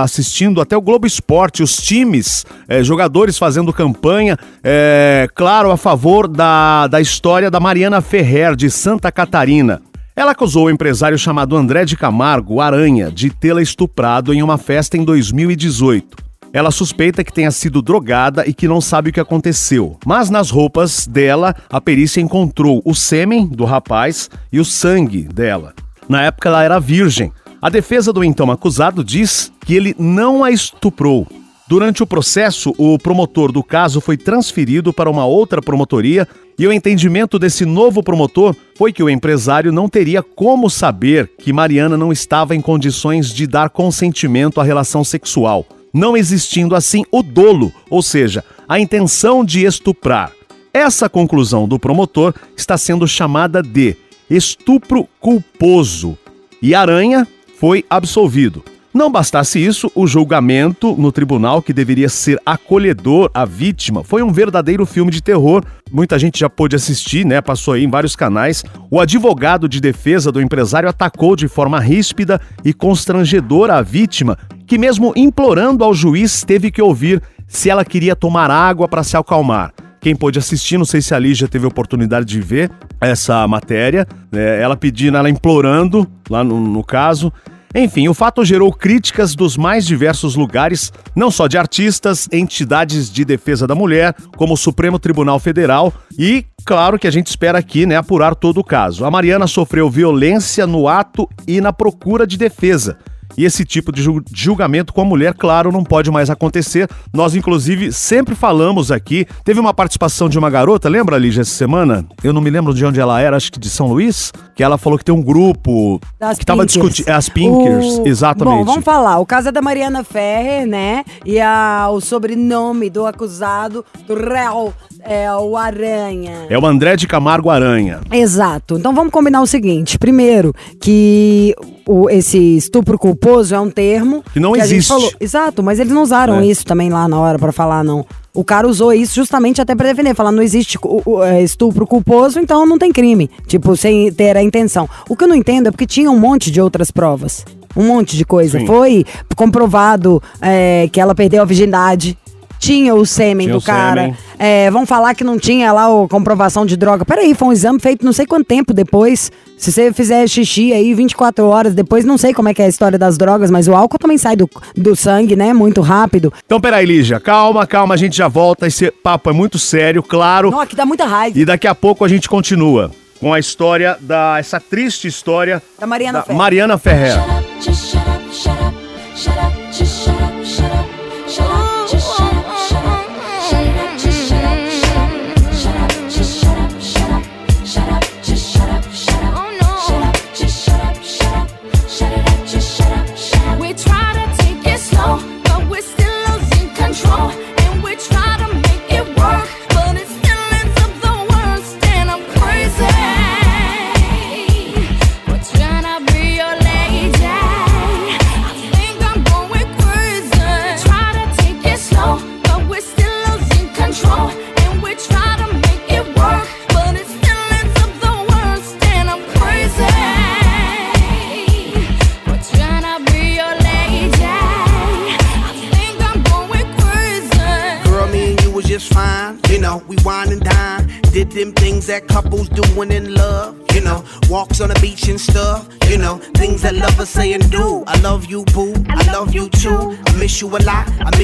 assistindo 0.03 0.61
até 0.61 0.75
o 0.75 0.81
Globo 0.81 1.05
Esporte, 1.05 1.61
os 1.61 1.77
times, 1.77 2.47
é, 2.67 2.83
jogadores 2.83 3.37
fazendo 3.37 3.71
campanha, 3.71 4.35
é, 4.63 5.27
claro, 5.35 5.69
a 5.69 5.77
favor 5.77 6.27
da, 6.27 6.87
da 6.87 6.99
história 6.99 7.51
da 7.51 7.59
Mariana 7.59 8.01
Ferrer, 8.01 8.55
de 8.55 8.71
Santa 8.71 9.11
Catarina. 9.11 9.79
Ela 10.19 10.31
acusou 10.31 10.65
o 10.65 10.69
empresário 10.69 11.17
chamado 11.17 11.55
André 11.55 11.85
de 11.85 11.95
Camargo, 11.95 12.59
Aranha, 12.59 13.09
de 13.09 13.29
tê-la 13.29 13.61
estuprado 13.61 14.33
em 14.33 14.43
uma 14.43 14.57
festa 14.57 14.97
em 14.97 15.05
2018. 15.05 16.17
Ela 16.51 16.71
suspeita 16.71 17.23
que 17.23 17.31
tenha 17.31 17.49
sido 17.51 17.81
drogada 17.81 18.45
e 18.45 18.53
que 18.53 18.67
não 18.67 18.81
sabe 18.81 19.11
o 19.11 19.13
que 19.13 19.19
aconteceu. 19.21 19.97
Mas 20.05 20.29
nas 20.29 20.49
roupas 20.49 21.07
dela, 21.07 21.55
a 21.69 21.79
perícia 21.79 22.19
encontrou 22.19 22.81
o 22.83 22.93
sêmen 22.93 23.47
do 23.47 23.63
rapaz 23.63 24.29
e 24.51 24.59
o 24.59 24.65
sangue 24.65 25.21
dela. 25.21 25.73
Na 26.09 26.23
época, 26.23 26.49
ela 26.49 26.65
era 26.65 26.81
virgem. 26.81 27.31
A 27.61 27.69
defesa 27.69 28.11
do 28.11 28.21
então 28.21 28.51
acusado 28.51 29.05
diz 29.05 29.53
que 29.61 29.73
ele 29.73 29.95
não 29.97 30.43
a 30.43 30.51
estuprou. 30.51 31.25
Durante 31.65 32.03
o 32.03 32.07
processo, 32.07 32.73
o 32.77 32.97
promotor 32.97 33.53
do 33.53 33.63
caso 33.63 34.01
foi 34.01 34.17
transferido 34.17 34.91
para 34.91 35.09
uma 35.09 35.25
outra 35.25 35.61
promotoria 35.61 36.27
e 36.59 36.67
o 36.67 36.73
entendimento 36.73 37.39
desse 37.39 37.65
novo 37.65 38.03
promotor 38.03 38.53
foi 38.75 38.91
que 38.91 39.01
o 39.01 39.09
empresário 39.09 39.71
não 39.71 39.87
teria 39.87 40.21
como 40.21 40.69
saber 40.69 41.31
que 41.39 41.53
Mariana 41.53 41.97
não 41.97 42.11
estava 42.11 42.53
em 42.53 42.59
condições 42.59 43.33
de 43.33 43.47
dar 43.47 43.69
consentimento 43.69 44.59
à 44.59 44.63
relação 44.63 45.01
sexual, 45.01 45.65
não 45.93 46.17
existindo 46.17 46.75
assim 46.75 47.05
o 47.09 47.23
dolo, 47.23 47.71
ou 47.89 48.03
seja, 48.03 48.43
a 48.67 48.77
intenção 48.77 49.45
de 49.45 49.63
estuprar. 49.63 50.33
Essa 50.73 51.07
conclusão 51.07 51.65
do 51.65 51.79
promotor 51.79 52.35
está 52.57 52.77
sendo 52.77 53.07
chamada 53.07 53.63
de 53.63 53.95
estupro 54.29 55.07
culposo 55.17 56.17
e 56.61 56.75
Aranha 56.75 57.25
foi 57.57 57.85
absolvido. 57.89 58.63
Não 58.91 59.11
bastasse 59.11 59.63
isso, 59.63 59.91
o 59.93 60.07
julgamento 60.07 60.95
no 60.97 61.11
tribunal, 61.11 61.61
que 61.61 61.71
deveria 61.71 62.09
ser 62.09 62.41
acolhedor 62.43 63.29
à 63.35 63.45
vítima, 63.45 64.03
foi 64.03 64.23
um 64.23 64.31
verdadeiro 64.31 64.83
filme 64.83 65.11
de 65.11 65.21
terror. 65.21 65.63
Muita 65.91 66.17
gente 66.17 66.39
já 66.39 66.49
pôde 66.49 66.75
assistir, 66.75 67.23
né? 67.23 67.39
Passou 67.39 67.75
aí 67.75 67.83
em 67.83 67.89
vários 67.89 68.15
canais. 68.15 68.63
O 68.89 68.99
advogado 68.99 69.69
de 69.69 69.79
defesa 69.79 70.31
do 70.31 70.41
empresário 70.41 70.89
atacou 70.89 71.35
de 71.35 71.47
forma 71.47 71.79
ríspida 71.79 72.41
e 72.65 72.73
constrangedora 72.73 73.75
a 73.75 73.81
vítima, 73.83 74.35
que, 74.65 74.77
mesmo 74.77 75.13
implorando 75.15 75.83
ao 75.83 75.93
juiz, 75.93 76.43
teve 76.43 76.71
que 76.71 76.81
ouvir 76.81 77.21
se 77.47 77.69
ela 77.69 77.85
queria 77.85 78.15
tomar 78.15 78.49
água 78.49 78.87
para 78.87 79.03
se 79.03 79.15
acalmar. 79.15 79.71
Quem 80.01 80.15
pôde 80.15 80.39
assistir, 80.39 80.79
não 80.79 80.85
sei 80.85 81.01
se 81.01 81.13
a 81.13 81.19
Lígia 81.19 81.47
teve 81.47 81.67
oportunidade 81.67 82.25
de 82.25 82.41
ver 82.41 82.71
essa 82.99 83.47
matéria, 83.47 84.07
né, 84.31 84.61
ela 84.61 84.75
pedindo, 84.75 85.17
ela 85.17 85.29
implorando, 85.29 86.09
lá 86.27 86.43
no, 86.43 86.59
no 86.59 86.83
caso. 86.83 87.31
Enfim, 87.73 88.07
o 88.07 88.15
fato 88.15 88.43
gerou 88.43 88.73
críticas 88.73 89.35
dos 89.35 89.55
mais 89.55 89.85
diversos 89.85 90.35
lugares, 90.35 90.91
não 91.15 91.29
só 91.29 91.47
de 91.47 91.57
artistas, 91.57 92.27
entidades 92.31 93.11
de 93.11 93.23
defesa 93.23 93.67
da 93.67 93.75
mulher, 93.75 94.15
como 94.35 94.55
o 94.55 94.57
Supremo 94.57 94.97
Tribunal 94.97 95.39
Federal 95.39 95.93
e, 96.17 96.45
claro, 96.65 96.97
que 96.97 97.07
a 97.07 97.11
gente 97.11 97.27
espera 97.27 97.59
aqui, 97.59 97.85
né, 97.85 97.95
apurar 97.95 98.33
todo 98.33 98.59
o 98.59 98.63
caso. 98.63 99.05
A 99.05 99.11
Mariana 99.11 99.45
sofreu 99.45 99.89
violência 99.89 100.65
no 100.65 100.87
ato 100.87 101.29
e 101.47 101.61
na 101.61 101.71
procura 101.71 102.25
de 102.25 102.37
defesa. 102.37 102.97
E 103.39 103.45
esse 103.45 103.63
tipo 103.63 103.89
de 103.93 104.01
ju- 104.03 104.21
julgamento 104.33 104.91
com 104.91 104.99
a 105.01 105.05
mulher, 105.05 105.33
claro, 105.33 105.71
não 105.71 105.81
pode 105.81 106.11
mais 106.11 106.29
acontecer. 106.29 106.89
Nós, 107.13 107.33
inclusive, 107.35 107.89
sempre 107.93 108.35
falamos 108.35 108.91
aqui. 108.91 109.25
Teve 109.45 109.61
uma 109.61 109.73
participação 109.73 110.27
de 110.27 110.37
uma 110.37 110.49
garota, 110.49 110.89
lembra, 110.89 111.17
Lígia, 111.17 111.39
essa 111.39 111.51
semana? 111.51 112.05
Eu 112.21 112.33
não 112.33 112.41
me 112.41 112.49
lembro 112.49 112.73
de 112.73 112.85
onde 112.85 112.99
ela 112.99 113.21
era, 113.21 113.37
acho 113.37 113.49
que 113.49 113.57
de 113.57 113.69
São 113.69 113.87
Luís, 113.87 114.33
que 114.53 114.61
ela 114.61 114.77
falou 114.77 114.99
que 114.99 115.05
tem 115.05 115.15
um 115.15 115.21
grupo 115.21 116.01
Das 116.19 116.37
que 116.37 116.43
estava 116.43 116.65
discutindo. 116.65 117.07
As 117.09 117.29
Pinkers, 117.29 117.85
O- 117.99 118.07
exatamente. 118.07 118.57
Bom, 118.57 118.65
vamos 118.65 118.83
falar. 118.83 119.19
O 119.19 119.25
caso 119.25 119.47
é 119.47 119.51
da 119.53 119.61
Mariana 119.61 120.03
Ferrer, 120.03 120.67
né? 120.67 121.05
E 121.25 121.39
a, 121.39 121.87
o 121.93 122.01
sobrenome 122.01 122.89
do 122.89 123.05
acusado, 123.05 123.85
do 124.05 124.15
réu, 124.15 124.73
é 125.01 125.31
o 125.33 125.55
Aranha. 125.55 126.47
É 126.49 126.57
o 126.57 126.65
André 126.65 126.95
de 126.95 127.07
Camargo 127.07 127.49
Aranha. 127.49 128.01
Exato. 128.11 128.77
Então 128.77 128.93
vamos 128.93 129.11
combinar 129.11 129.41
o 129.41 129.47
seguinte: 129.47 129.97
primeiro, 129.97 130.53
que 130.81 131.55
o, 131.87 132.09
esse 132.09 132.37
estupro 132.57 132.97
culposo 132.97 133.55
é 133.55 133.59
um 133.59 133.69
termo 133.69 134.23
Que 134.33 134.39
não 134.39 134.55
gente 134.55 134.75
existe. 134.75 135.15
Exato, 135.19 135.63
mas 135.63 135.79
eles 135.79 135.91
não 135.93 136.03
usaram 136.03 136.39
É. 136.39 136.45
isso 136.45 136.65
também 136.65 136.89
lá 136.89 137.07
na 137.07 137.19
hora 137.19 137.39
pra 137.39 137.51
falar, 137.51 137.83
não. 137.83 138.05
O 138.33 138.43
cara 138.43 138.67
usou 138.67 138.93
isso 138.93 139.15
justamente 139.15 139.59
até 139.59 139.73
pra 139.75 139.87
defender, 139.87 140.13
falar 140.13 140.31
não 140.31 140.43
existe 140.43 140.77
é, 141.25 141.41
estupro 141.41 141.85
culposo, 141.87 142.39
então 142.39 142.65
não 142.65 142.77
tem 142.77 142.91
crime. 142.91 143.29
Tipo, 143.47 143.75
sem 143.75 144.11
ter 144.13 144.37
a 144.37 144.43
intenção. 144.43 144.87
O 145.09 145.15
que 145.15 145.23
eu 145.23 145.27
não 145.27 145.35
entendo 145.35 145.67
é 145.67 145.71
porque 145.71 145.87
tinha 145.87 146.11
um 146.11 146.19
monte 146.19 146.51
de 146.51 146.61
outras 146.61 146.91
provas. 146.91 147.43
Um 147.75 147.87
monte 147.87 148.15
de 148.15 148.23
coisa. 148.25 148.59
Sim. 148.59 148.65
Foi 148.67 149.03
comprovado 149.35 150.21
é, 150.41 150.87
que 150.91 150.99
ela 151.01 151.15
perdeu 151.15 151.41
a 151.41 151.45
virgindade. 151.45 152.17
Tinha 152.59 152.93
o 152.93 153.05
sêmen 153.05 153.47
Tinha 153.47 153.53
do 153.53 153.59
o 153.59 153.61
cara. 153.63 154.01
sêmen. 154.01 154.17
É, 154.37 154.69
vão 154.69 154.85
falar 154.85 155.15
que 155.15 155.23
não 155.23 155.39
tinha 155.39 155.71
lá 155.71 155.85
a 155.85 156.07
comprovação 156.07 156.65
de 156.65 156.75
droga. 156.75 157.05
Peraí, 157.05 157.33
foi 157.33 157.47
um 157.47 157.51
exame 157.53 157.79
feito 157.79 158.05
não 158.05 158.11
sei 158.13 158.25
quanto 158.25 158.45
tempo 158.45 158.73
depois. 158.73 159.31
Se 159.57 159.71
você 159.71 159.91
fizer 159.93 160.27
xixi 160.27 160.71
aí 160.73 160.93
24 160.93 161.45
horas 161.45 161.73
depois, 161.73 162.03
não 162.05 162.17
sei 162.17 162.33
como 162.33 162.49
é 162.49 162.53
que 162.53 162.61
é 162.61 162.65
a 162.65 162.69
história 162.69 162.97
das 162.97 163.17
drogas, 163.17 163.49
mas 163.49 163.67
o 163.67 163.73
álcool 163.75 163.97
também 163.97 164.17
sai 164.17 164.35
do, 164.35 164.49
do 164.75 164.95
sangue, 164.95 165.35
né? 165.35 165.53
Muito 165.53 165.81
rápido. 165.81 166.31
Então, 166.45 166.59
peraí, 166.61 166.85
Lígia, 166.85 167.19
calma, 167.19 167.65
calma, 167.65 167.93
a 167.93 167.97
gente 167.97 168.15
já 168.15 168.27
volta. 168.27 168.67
Esse 168.67 168.91
papo 168.91 169.29
é 169.29 169.33
muito 169.33 169.57
sério, 169.57 170.03
claro. 170.03 170.51
Nossa, 170.51 170.67
que 170.67 170.75
dá 170.75 170.85
muita 170.85 171.05
raiva. 171.05 171.39
E 171.39 171.45
daqui 171.45 171.67
a 171.67 171.73
pouco 171.75 172.03
a 172.05 172.07
gente 172.07 172.27
continua 172.29 172.91
com 173.19 173.33
a 173.33 173.39
história 173.39 173.97
da. 173.99 174.37
essa 174.39 174.59
triste 174.61 175.07
história 175.07 175.61
Da 175.79 175.85
Mariana 175.87 176.19
da 176.19 176.23
Ferrer. 176.25 176.37
Mariana 176.37 176.77
Ferrer. 176.77 177.11
Shut 177.13 177.29
up, 177.29 177.61
just 177.61 177.91
shut 177.91 178.01
up, 178.07 178.33
shut 178.33 178.53
up, 178.61 178.75
shut 179.15 179.37
up, 179.37 179.73
just 179.73 180.03
shut 180.05 180.15
up, 180.15 180.15
shut 180.15 180.23
up, 180.23 180.38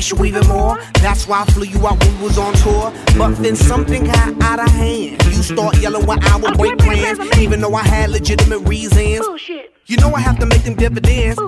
miss 0.06 0.20
you 0.20 0.26
even 0.26 0.48
more. 0.48 0.78
That's 1.02 1.28
why 1.28 1.41
I 1.41 1.46
flew 1.46 1.65
you 1.65 1.86
out 1.88 2.04
when 2.04 2.18
we 2.18 2.24
was 2.24 2.38
on 2.38 2.54
tour. 2.56 2.94
But 3.18 3.36
then 3.41 3.56
something 3.56 4.06
got 4.06 4.41
out 4.41 4.60
of 4.60 4.70
hand. 4.70 5.24
You 5.26 5.44
start 5.44 5.78
yelling 5.80 6.06
when 6.06 6.24
I 6.24 6.38
would 6.38 6.58
break 6.58 6.78
plans, 6.78 7.20
even 7.38 7.62
though 7.62 7.76
I 7.76 7.84
had 7.84 8.10
legitimate 8.10 8.60
reasons. 8.60 9.26
You 9.86 9.98
know 9.98 10.13
I 10.13 10.20
have 10.20 10.39
to 10.39 10.46
make 10.46 10.63
them 10.63 10.76
dividends. 10.76 11.39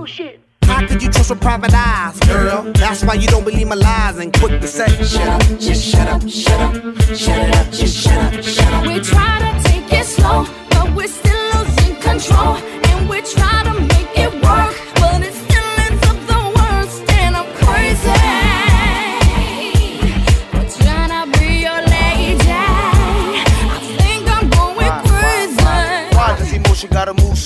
How 0.63 0.85
could 0.85 1.01
you 1.01 1.09
trust 1.09 1.29
with 1.29 1.41
private 1.41 1.73
eyes, 1.73 2.19
girl? 2.19 2.71
That's 2.73 3.03
why 3.03 3.15
you 3.15 3.27
don't 3.27 3.45
believe 3.45 3.67
my 3.67 3.75
lies 3.75 4.17
and 4.17 4.33
quick 4.33 4.59
to 4.61 4.67
say, 4.67 4.87
shut 5.03 5.27
up, 5.27 5.41
just 5.59 5.83
shut 5.83 6.07
up, 6.07 6.21
shut 6.27 6.59
up, 6.59 6.73
shut 7.15 7.39
it 7.39 7.55
up, 7.55 7.71
just 7.71 7.97
shut 7.97 8.17
up, 8.17 8.43
shut 8.43 8.73
up. 8.73 8.85
We 8.85 8.99
try 8.99 9.39
to 9.39 9.69
take 9.69 9.91
it 9.93 10.05
slow, 10.05 10.45
but 10.69 10.93
we're 10.93 11.07
still 11.07 11.53
losing 11.55 11.95
control. 12.01 12.57
And 12.57 13.09
we 13.09 13.21
try 13.21 13.63
to 13.63 13.96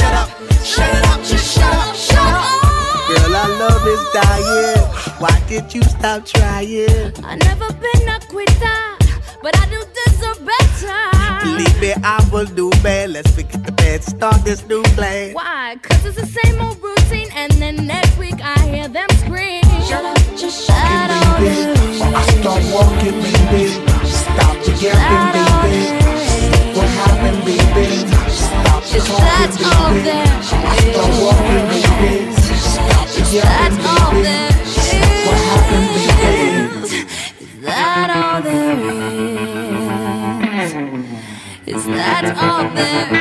shut 0.00 0.14
up, 0.14 0.30
shut 0.64 0.88
up, 0.88 0.96
it 0.96 1.06
up, 1.12 1.20
just 1.24 1.54
shut 1.54 1.74
up, 1.74 1.94
shut 1.94 2.18
up. 2.18 3.08
Girl, 3.08 3.36
our 3.36 3.50
love 3.62 3.86
is 3.86 4.02
dying. 4.12 4.80
Why 5.20 5.34
did 5.48 5.74
you 5.74 5.82
stop 5.82 6.24
trying? 6.24 7.12
I 7.24 7.36
never 7.36 7.68
been 7.84 8.08
a 8.08 8.18
quitter, 8.32 8.80
but 9.42 9.52
I 9.58 9.66
do 9.68 9.80
deserve 10.00 10.40
better. 10.44 11.00
Believe 11.44 11.80
me, 11.80 11.92
I 12.02 12.26
will 12.32 12.46
do 12.46 12.70
bad. 12.82 13.10
Let's 13.10 13.30
forget 13.34 13.64
the 13.64 13.72
bad, 13.72 14.02
start 14.02 14.44
this 14.44 14.66
new 14.66 14.82
plan. 14.96 15.34
Why? 15.34 15.76
Cause 15.82 16.04
it's 16.06 16.20
the 16.20 16.26
same 16.26 16.60
old 16.60 16.82
routine, 16.82 17.28
and 17.34 17.52
then 17.52 17.86
next 17.86 18.16
week 18.18 18.40
I 18.42 18.58
hear 18.68 18.88
them 18.88 19.08
scream. 19.18 19.62
Shut 19.88 20.04
up, 20.04 20.18
just 20.36 20.66
shut 20.66 21.10
up. 21.10 21.40
I 21.40 22.22
start 22.40 22.62
walking, 22.72 23.20
baby. 23.20 23.64
Stop 24.06 24.56
the 24.64 24.72
yapping, 24.80 25.70
baby. 25.70 25.99
All 28.92 28.96
there 28.98 29.06
That's 29.46 29.62
all 29.62 29.94
there 29.94 31.70
is. 32.10 32.38
Is 33.16 33.42
that 33.42 33.70
all 33.86 34.18
there 34.20 34.50
is? 36.34 36.92
Is 41.66 41.84
that 41.86 42.24
all 42.36 42.66
there 42.74 43.14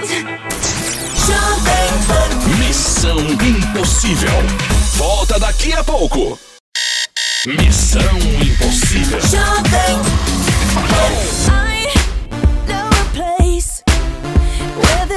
is? 0.00 0.10
Missão 2.58 3.18
Impossível. 3.40 4.42
Volta 4.96 5.38
daqui 5.40 5.72
a 5.72 5.82
pouco. 5.82 6.38
Missão 7.46 8.18
Impossível. 8.18 9.20
I 11.48 11.60
know 11.60 11.65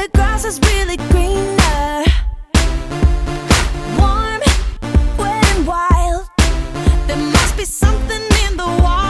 the 0.04 0.10
grass 0.14 0.46
is 0.46 0.60
really 0.62 0.96
greener. 1.12 2.06
Warm, 4.00 4.40
wet, 5.18 5.46
and 5.54 5.68
wild. 5.68 6.26
There 7.08 7.18
must 7.18 7.58
be 7.58 7.66
something 7.66 8.22
in 8.46 8.56
the 8.56 8.68
water. 8.82 9.09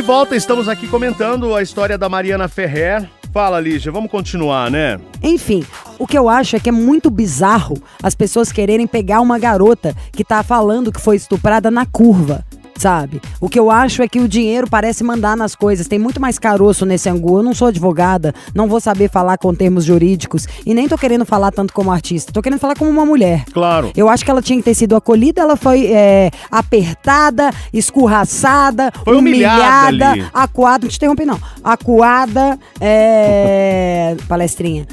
De 0.00 0.06
volta, 0.06 0.34
estamos 0.34 0.66
aqui 0.66 0.88
comentando 0.88 1.54
a 1.54 1.60
história 1.60 1.98
da 1.98 2.08
Mariana 2.08 2.48
Ferrer. 2.48 3.06
Fala, 3.34 3.60
Lígia, 3.60 3.92
vamos 3.92 4.10
continuar, 4.10 4.70
né? 4.70 4.98
Enfim, 5.22 5.62
o 5.98 6.06
que 6.06 6.16
eu 6.16 6.26
acho 6.26 6.56
é 6.56 6.58
que 6.58 6.70
é 6.70 6.72
muito 6.72 7.10
bizarro 7.10 7.76
as 8.02 8.14
pessoas 8.14 8.50
quererem 8.50 8.86
pegar 8.86 9.20
uma 9.20 9.38
garota 9.38 9.94
que 10.10 10.24
tá 10.24 10.42
falando 10.42 10.90
que 10.90 10.98
foi 10.98 11.16
estuprada 11.16 11.70
na 11.70 11.84
curva. 11.84 12.42
Sabe? 12.80 13.20
O 13.38 13.46
que 13.46 13.60
eu 13.60 13.70
acho 13.70 14.02
é 14.02 14.08
que 14.08 14.18
o 14.20 14.26
dinheiro 14.26 14.66
parece 14.66 15.04
mandar 15.04 15.36
nas 15.36 15.54
coisas. 15.54 15.86
Tem 15.86 15.98
muito 15.98 16.18
mais 16.18 16.38
caroço 16.38 16.86
nesse 16.86 17.10
angu. 17.10 17.40
Eu 17.40 17.42
não 17.42 17.52
sou 17.52 17.68
advogada, 17.68 18.34
não 18.54 18.66
vou 18.66 18.80
saber 18.80 19.10
falar 19.10 19.36
com 19.36 19.54
termos 19.54 19.84
jurídicos. 19.84 20.46
E 20.64 20.72
nem 20.72 20.88
tô 20.88 20.96
querendo 20.96 21.26
falar 21.26 21.50
tanto 21.52 21.74
como 21.74 21.92
artista. 21.92 22.32
Tô 22.32 22.40
querendo 22.40 22.58
falar 22.58 22.74
como 22.74 22.90
uma 22.90 23.04
mulher. 23.04 23.44
Claro. 23.52 23.92
Eu 23.94 24.08
acho 24.08 24.24
que 24.24 24.30
ela 24.30 24.40
tinha 24.40 24.56
que 24.58 24.64
ter 24.64 24.72
sido 24.72 24.96
acolhida, 24.96 25.42
ela 25.42 25.56
foi 25.56 25.88
é, 25.92 26.30
apertada, 26.50 27.50
escorraçada, 27.70 28.90
Foi 29.04 29.14
humilhada 29.14 29.90
humilhada, 29.90 30.10
ali. 30.12 30.26
acuada, 30.32 30.84
não 30.84 30.90
te 30.90 30.96
interrompi 30.96 31.26
não, 31.26 31.38
acuada, 31.62 32.58
é, 32.80 34.16
palestrinha. 34.26 34.86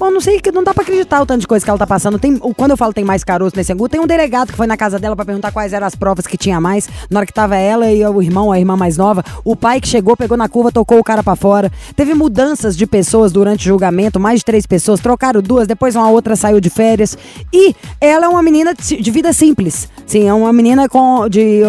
Bom, 0.00 0.10
não 0.10 0.18
sei, 0.18 0.40
que 0.40 0.50
não 0.50 0.64
dá 0.64 0.72
pra 0.72 0.82
acreditar 0.82 1.20
o 1.20 1.26
tanto 1.26 1.42
de 1.42 1.46
coisa 1.46 1.62
que 1.62 1.68
ela 1.68 1.78
tá 1.78 1.86
passando. 1.86 2.18
Tem, 2.18 2.34
quando 2.38 2.70
eu 2.70 2.76
falo 2.78 2.90
tem 2.90 3.04
mais 3.04 3.22
caroço 3.22 3.54
nesse 3.54 3.70
angu, 3.70 3.86
tem 3.86 4.00
um 4.00 4.06
delegado 4.06 4.50
que 4.50 4.56
foi 4.56 4.66
na 4.66 4.74
casa 4.74 4.98
dela 4.98 5.14
pra 5.14 5.26
perguntar 5.26 5.52
quais 5.52 5.74
eram 5.74 5.86
as 5.86 5.94
provas 5.94 6.26
que 6.26 6.38
tinha 6.38 6.58
mais. 6.58 6.88
Na 7.10 7.18
hora 7.18 7.26
que 7.26 7.32
tava 7.34 7.54
ela 7.54 7.92
e 7.92 8.02
o 8.06 8.22
irmão, 8.22 8.50
a 8.50 8.58
irmã 8.58 8.78
mais 8.78 8.96
nova, 8.96 9.22
o 9.44 9.54
pai 9.54 9.78
que 9.78 9.86
chegou, 9.86 10.16
pegou 10.16 10.38
na 10.38 10.48
curva, 10.48 10.72
tocou 10.72 10.98
o 10.98 11.04
cara 11.04 11.22
pra 11.22 11.36
fora. 11.36 11.70
Teve 11.94 12.14
mudanças 12.14 12.78
de 12.78 12.86
pessoas 12.86 13.30
durante 13.30 13.60
o 13.60 13.64
julgamento, 13.68 14.18
mais 14.18 14.38
de 14.40 14.46
três 14.46 14.64
pessoas, 14.64 15.00
trocaram 15.00 15.42
duas, 15.42 15.68
depois 15.68 15.94
uma 15.94 16.08
outra 16.08 16.34
saiu 16.34 16.60
de 16.60 16.70
férias. 16.70 17.18
E 17.52 17.76
ela 18.00 18.24
é 18.24 18.28
uma 18.30 18.42
menina 18.42 18.72
de 18.72 19.10
vida 19.10 19.34
simples. 19.34 19.86
Sim, 20.06 20.26
é 20.26 20.32
uma 20.32 20.50
menina 20.50 20.88
com 20.88 21.28
de 21.28 21.60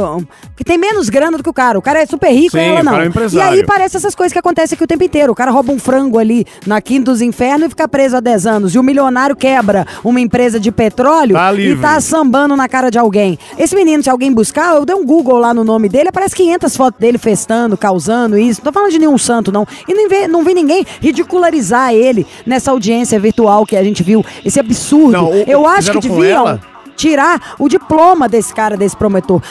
que 0.56 0.64
tem 0.64 0.78
menos 0.78 1.10
grana 1.10 1.36
do 1.36 1.44
que 1.44 1.50
o 1.50 1.54
cara. 1.54 1.78
O 1.78 1.82
cara 1.82 2.00
é 2.02 2.06
super 2.06 2.32
rico, 2.32 2.52
Sim, 2.52 2.60
ela 2.64 2.80
o 2.80 2.84
não. 2.84 2.96
é 2.96 3.10
um 3.10 3.12
e 3.34 3.42
aí 3.42 3.66
parece 3.66 3.98
essas 3.98 4.16
coisas 4.16 4.32
que 4.32 4.40
acontecem 4.40 4.76
aqui 4.76 4.84
o 4.86 4.88
tempo 4.88 5.04
inteiro. 5.04 5.34
O 5.34 5.36
cara 5.36 5.52
rouba 5.52 5.74
um 5.74 5.80
frango 5.80 6.18
ali 6.18 6.46
na 6.66 6.80
quinta 6.80 7.12
dos 7.12 7.22
infernos 7.22 7.68
e 7.68 7.70
fica 7.70 7.90
preso 7.90 8.21
10 8.22 8.48
anos. 8.48 8.76
E 8.76 8.80
o 8.80 8.84
milionário 8.84 9.36
quebra 9.36 9.86
uma 10.04 10.20
empresa 10.20 10.60
de 10.60 10.72
petróleo 10.72 11.34
Tá 11.36 11.54
e 11.54 11.76
tá 11.78 12.00
sambando 12.00 12.56
na 12.56 12.68
cara 12.70 12.90
de 12.90 12.98
alguém. 12.98 13.38
Esse 13.58 13.76
menino, 13.76 14.04
se 14.04 14.10
alguém 14.10 14.32
buscar, 14.32 14.76
eu 14.76 14.86
dei 14.86 14.96
um 14.96 15.06
Google 15.06 15.38
lá 15.38 15.54
no 15.54 15.64
nome 15.64 15.90
dele, 15.90 16.10
aparece 16.10 16.36
500 16.36 16.78
fotos 16.78 17.00
dele 17.00 17.18
festando, 17.18 17.78
causando 17.78 18.38
isso. 18.38 18.62
Não 18.64 18.72
tô 18.72 18.80
falando 18.80 18.92
de 18.92 19.00
nenhum 19.00 19.18
santo, 19.18 19.52
não. 19.52 19.68
E 19.88 19.94
nem 19.94 20.08
vê, 20.08 20.28
não 20.28 20.44
vi 20.44 20.54
ninguém 20.54 20.86
ridicularizar 21.00 21.94
ele 21.94 22.26
nessa 22.46 22.72
audiência 22.72 23.20
virtual 23.20 23.66
que 23.66 23.76
a 23.76 23.84
gente 23.84 24.04
viu. 24.04 24.24
Esse 24.46 24.60
absurdo. 24.60 25.12
Não, 25.12 25.34
eu 25.34 25.68
acho 25.68 25.92
que 25.92 26.00
deviam? 26.00 26.60
Tirar 26.96 27.56
o 27.60 27.68
diploma 27.68 28.28
desse 28.28 28.54
cara, 28.54 28.78
desse 28.78 28.96
promotor. 28.96 29.42